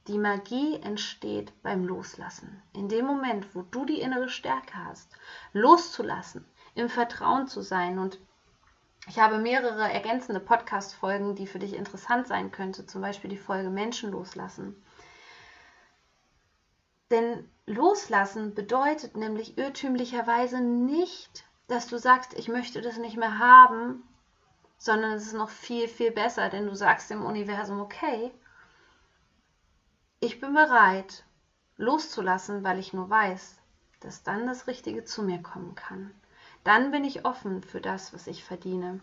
Die 0.09 0.19
Magie 0.19 0.81
entsteht 0.83 1.52
beim 1.62 1.87
Loslassen. 1.87 2.61
In 2.73 2.88
dem 2.88 3.07
Moment, 3.07 3.54
wo 3.54 3.62
du 3.62 3.85
die 3.85 4.00
innere 4.00 4.28
Stärke 4.28 4.75
hast, 4.85 5.16
loszulassen, 5.52 6.45
im 6.75 6.88
Vertrauen 6.88 7.47
zu 7.47 7.61
sein 7.61 8.00
und 8.00 8.19
ich 9.09 9.18
habe 9.18 9.38
mehrere 9.38 9.90
ergänzende 9.90 10.40
Podcast-Folgen, 10.40 11.35
die 11.35 11.47
für 11.47 11.59
dich 11.59 11.75
interessant 11.75 12.28
sein 12.28 12.52
könnte, 12.52 12.87
zum 12.87 13.00
Beispiel 13.00 13.30
die 13.30 13.37
Folge 13.37 13.68
Menschen 13.68 14.12
loslassen. 14.12 14.80
Denn 17.11 17.50
loslassen 17.66 18.55
bedeutet 18.55 19.16
nämlich 19.16 19.59
irrtümlicherweise 19.59 20.61
nicht, 20.61 21.44
dass 21.66 21.88
du 21.88 21.98
sagst, 21.98 22.35
ich 22.35 22.48
möchte 22.48 22.81
das 22.81 22.96
nicht 22.96 23.16
mehr 23.16 23.38
haben, 23.38 24.03
sondern 24.79 25.12
es 25.12 25.27
ist 25.27 25.35
noch 25.35 25.50
viel, 25.50 25.88
viel 25.88 26.12
besser, 26.12 26.48
denn 26.48 26.66
du 26.66 26.74
sagst 26.74 27.11
dem 27.11 27.24
Universum, 27.24 27.81
okay, 27.81 28.33
ich 30.20 30.40
bin 30.40 30.55
bereit, 30.55 31.24
loszulassen, 31.77 32.62
weil 32.62 32.79
ich 32.79 32.92
nur 32.92 33.11
weiß, 33.11 33.59
dass 34.00 34.22
dann 34.22 34.46
das 34.46 34.68
Richtige 34.68 35.05
zu 35.05 35.22
mir 35.22 35.42
kommen 35.42 35.74
kann 35.74 36.14
dann 36.64 36.90
bin 36.90 37.05
ich 37.05 37.25
offen 37.25 37.62
für 37.62 37.81
das, 37.81 38.12
was 38.12 38.27
ich 38.27 38.44
verdiene. 38.44 39.01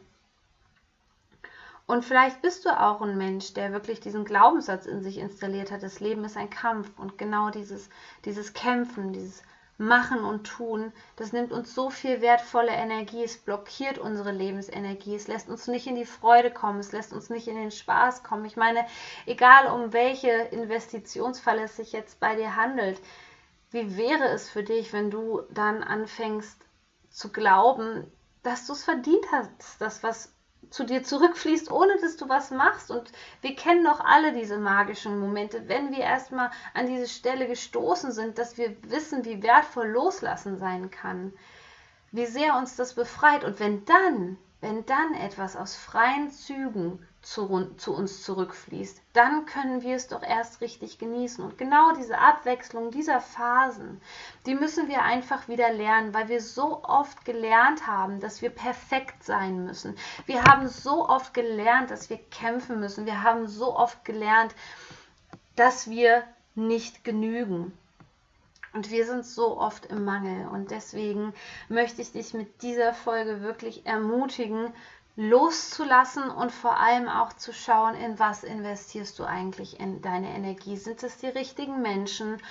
Und 1.90 2.06
vielleicht 2.06 2.44
bist 2.44 2.66
du 2.66 2.70
auch 2.70 3.02
ein 3.02 3.18
Mensch, 3.18 3.54
der 3.56 3.74
wirklich 3.74 4.00
diesen 4.00 4.24
Glaubenssatz 4.24 4.86
in 4.86 5.02
sich 5.02 5.18
installiert 5.18 5.72
hat, 5.72 5.82
das 5.82 6.00
Leben 6.00 6.24
ist 6.24 6.38
ein 6.38 6.52
Kampf 6.52 6.88
und 7.00 7.18
genau 7.18 7.50
dieses, 7.50 7.90
dieses 8.26 8.54
Kämpfen, 8.54 9.12
dieses 9.12 9.42
Machen 9.80 10.24
und 10.26 10.46
Tun, 10.46 10.92
das 11.16 11.34
nimmt 11.34 11.52
uns 11.52 11.74
so 11.74 11.90
viel 11.90 12.22
wertvolle 12.22 12.74
Energie, 12.74 13.24
es 13.24 13.38
blockiert 13.38 13.98
unsere 13.98 14.32
Lebensenergie, 14.32 15.16
es 15.16 15.28
lässt 15.28 15.50
uns 15.50 15.68
nicht 15.68 15.88
in 15.88 15.96
die 15.96 16.06
Freude 16.06 16.52
kommen, 16.52 16.80
es 16.80 16.92
lässt 16.92 17.12
uns 17.12 17.32
nicht 17.32 17.48
in 17.48 17.56
den 17.56 17.72
Spaß 17.72 18.22
kommen. 18.22 18.46
Ich 18.46 18.56
meine, 18.56 18.86
egal 19.26 19.68
um 19.74 19.92
welche 19.92 20.30
Investitionsfalle 20.30 21.64
es 21.64 21.78
sich 21.78 21.92
jetzt 21.92 22.20
bei 22.20 22.36
dir 22.36 22.56
handelt, 22.56 23.02
wie 23.72 23.98
wäre 23.98 24.26
es 24.26 24.48
für 24.50 24.64
dich, 24.64 24.94
wenn 24.94 25.10
du 25.10 25.42
dann 25.50 25.82
anfängst, 25.82 26.69
zu 27.10 27.32
glauben, 27.32 28.12
dass 28.44 28.68
du 28.68 28.74
es 28.74 28.84
verdient 28.84 29.26
hast, 29.32 29.80
dass 29.80 30.04
was 30.04 30.34
zu 30.70 30.84
dir 30.84 31.04
zurückfließt, 31.04 31.72
ohne 31.72 31.98
dass 32.00 32.18
du 32.18 32.30
was 32.30 32.52
machst. 32.52 32.92
Und 32.92 33.12
wir 33.42 33.56
kennen 33.56 33.84
doch 33.84 34.00
alle 34.00 34.34
diese 34.34 34.58
magischen 34.58 35.20
Momente, 35.20 35.68
wenn 35.68 35.92
wir 35.92 36.00
erstmal 36.00 36.52
an 36.74 36.88
diese 36.88 37.08
Stelle 37.08 37.48
gestoßen 37.48 38.12
sind, 38.12 38.38
dass 38.38 38.58
wir 38.58 38.76
wissen, 38.84 39.26
wie 39.26 39.42
wertvoll 39.42 39.88
Loslassen 39.88 40.58
sein 40.58 40.92
kann, 40.92 41.34
wie 42.12 42.26
sehr 42.26 42.56
uns 42.56 42.76
das 42.76 42.94
befreit. 42.94 43.44
Und 43.44 43.60
wenn 43.60 43.86
dann, 43.86 44.38
wenn 44.62 44.86
dann 44.86 45.14
etwas 45.16 45.56
aus 45.56 45.76
freien 45.76 46.30
Zügen 46.30 47.06
zu, 47.22 47.74
zu, 47.76 47.94
uns 47.94 48.24
zurückfließt, 48.24 49.02
dann 49.14 49.46
können 49.46 49.82
wir 49.82 49.96
es 49.96 50.08
doch 50.08 50.24
erst 50.24 50.62
richtig 50.62 51.00
genießen. 51.00 51.44
Und 51.44 51.58
genau 51.58 51.94
diese 51.94 52.18
Abwechslung 52.18 52.92
dieser 52.92 53.20
Phasen, 53.20 54.02
die 54.46 54.56
müssen 54.56 54.88
wir 54.88 55.04
einfach 55.04 55.48
wieder 55.48 55.72
lernen, 55.72 56.14
weil 56.14 56.30
wir 56.30 56.42
so 56.42 56.84
oft 56.84 57.26
gelernt 57.26 57.88
haben, 57.88 58.20
dass 58.20 58.42
wir 58.42 58.50
perfekt 58.50 59.24
sein 59.24 59.66
müssen. 59.66 59.98
Wir 60.26 60.44
haben 60.44 60.68
so 60.68 61.08
oft 61.08 61.34
gelernt, 61.34 61.92
dass 61.92 62.10
wir 62.10 62.18
kämpfen 62.18 62.80
müssen. 62.80 63.06
Wir 63.06 63.24
haben 63.24 63.48
so 63.48 63.76
oft 63.76 64.06
gelernt, 64.06 64.56
dass 65.56 65.90
wir 65.90 66.24
nicht 66.56 67.04
genügen. 67.04 67.78
Und 68.72 68.92
wir 68.92 69.06
sind 69.06 69.26
so 69.26 69.60
oft 69.60 69.88
im 69.88 70.06
Mangel. 70.06 70.48
Und 70.48 70.72
deswegen 70.72 71.34
möchte 71.70 72.02
ich 72.02 72.12
dich 72.12 72.34
mit 72.34 72.62
dieser 72.62 72.94
Folge 72.94 73.42
wirklich 73.42 73.86
ermutigen, 73.86 74.72
loszulassen 75.20 76.30
und 76.30 76.50
vor 76.50 76.80
allem 76.80 77.10
auch 77.10 77.34
zu 77.34 77.52
schauen, 77.52 77.94
in 77.96 78.20
was 78.20 78.46
investierst 78.46 79.20
du 79.20 79.26
eigentlich 79.26 79.78
in 79.78 80.02
deine 80.02 80.30
Energie. 80.30 80.78
Sind 80.78 81.04
es 81.04 81.18
die 81.18 81.28
richtigen 81.28 81.82
Menschen? 81.82 82.42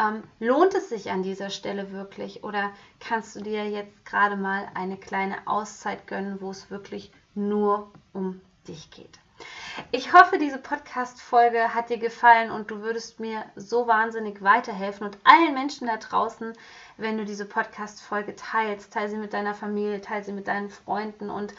Ähm, 0.00 0.24
lohnt 0.40 0.74
es 0.74 0.88
sich 0.88 1.12
an 1.12 1.22
dieser 1.22 1.50
Stelle 1.50 1.92
wirklich? 1.92 2.42
Oder 2.42 2.72
kannst 2.98 3.36
du 3.36 3.42
dir 3.42 3.70
jetzt 3.70 4.04
gerade 4.04 4.34
mal 4.34 4.68
eine 4.74 4.96
kleine 4.96 5.36
Auszeit 5.46 6.08
gönnen, 6.08 6.40
wo 6.40 6.50
es 6.50 6.68
wirklich 6.68 7.12
nur 7.36 7.92
um 8.12 8.40
dich 8.66 8.90
geht? 8.90 9.20
Ich 9.92 10.12
hoffe, 10.12 10.38
diese 10.38 10.58
Podcast-Folge 10.58 11.74
hat 11.74 11.90
dir 11.90 11.98
gefallen 11.98 12.50
und 12.50 12.72
du 12.72 12.80
würdest 12.80 13.20
mir 13.20 13.44
so 13.54 13.86
wahnsinnig 13.86 14.42
weiterhelfen 14.42 15.06
und 15.06 15.18
allen 15.22 15.54
Menschen 15.54 15.86
da 15.86 15.98
draußen, 15.98 16.54
wenn 16.96 17.18
du 17.18 17.24
diese 17.24 17.44
Podcast-Folge 17.44 18.34
teilst. 18.34 18.92
Teil 18.92 19.08
sie 19.08 19.16
mit 19.16 19.32
deiner 19.32 19.54
Familie, 19.54 20.00
teil 20.00 20.24
sie 20.24 20.32
mit 20.32 20.48
deinen 20.48 20.70
Freunden 20.70 21.30
und 21.30 21.54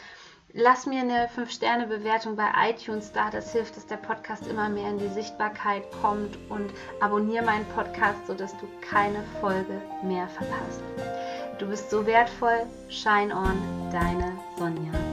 Lass 0.60 0.86
mir 0.86 1.02
eine 1.02 1.28
5-Sterne-Bewertung 1.28 2.34
bei 2.34 2.50
iTunes 2.68 3.12
da. 3.12 3.30
Das 3.30 3.52
hilft, 3.52 3.76
dass 3.76 3.86
der 3.86 3.96
Podcast 3.96 4.44
immer 4.48 4.68
mehr 4.68 4.90
in 4.90 4.98
die 4.98 5.06
Sichtbarkeit 5.06 5.84
kommt. 6.02 6.36
Und 6.48 6.72
abonniere 7.00 7.44
meinen 7.44 7.64
Podcast, 7.66 8.26
sodass 8.26 8.56
du 8.56 8.66
keine 8.80 9.22
Folge 9.40 9.80
mehr 10.02 10.26
verpasst. 10.26 10.82
Du 11.60 11.66
bist 11.68 11.88
so 11.90 12.04
wertvoll. 12.04 12.66
Shine 12.88 13.36
on, 13.36 13.56
deine 13.92 14.32
Sonja. 14.56 15.07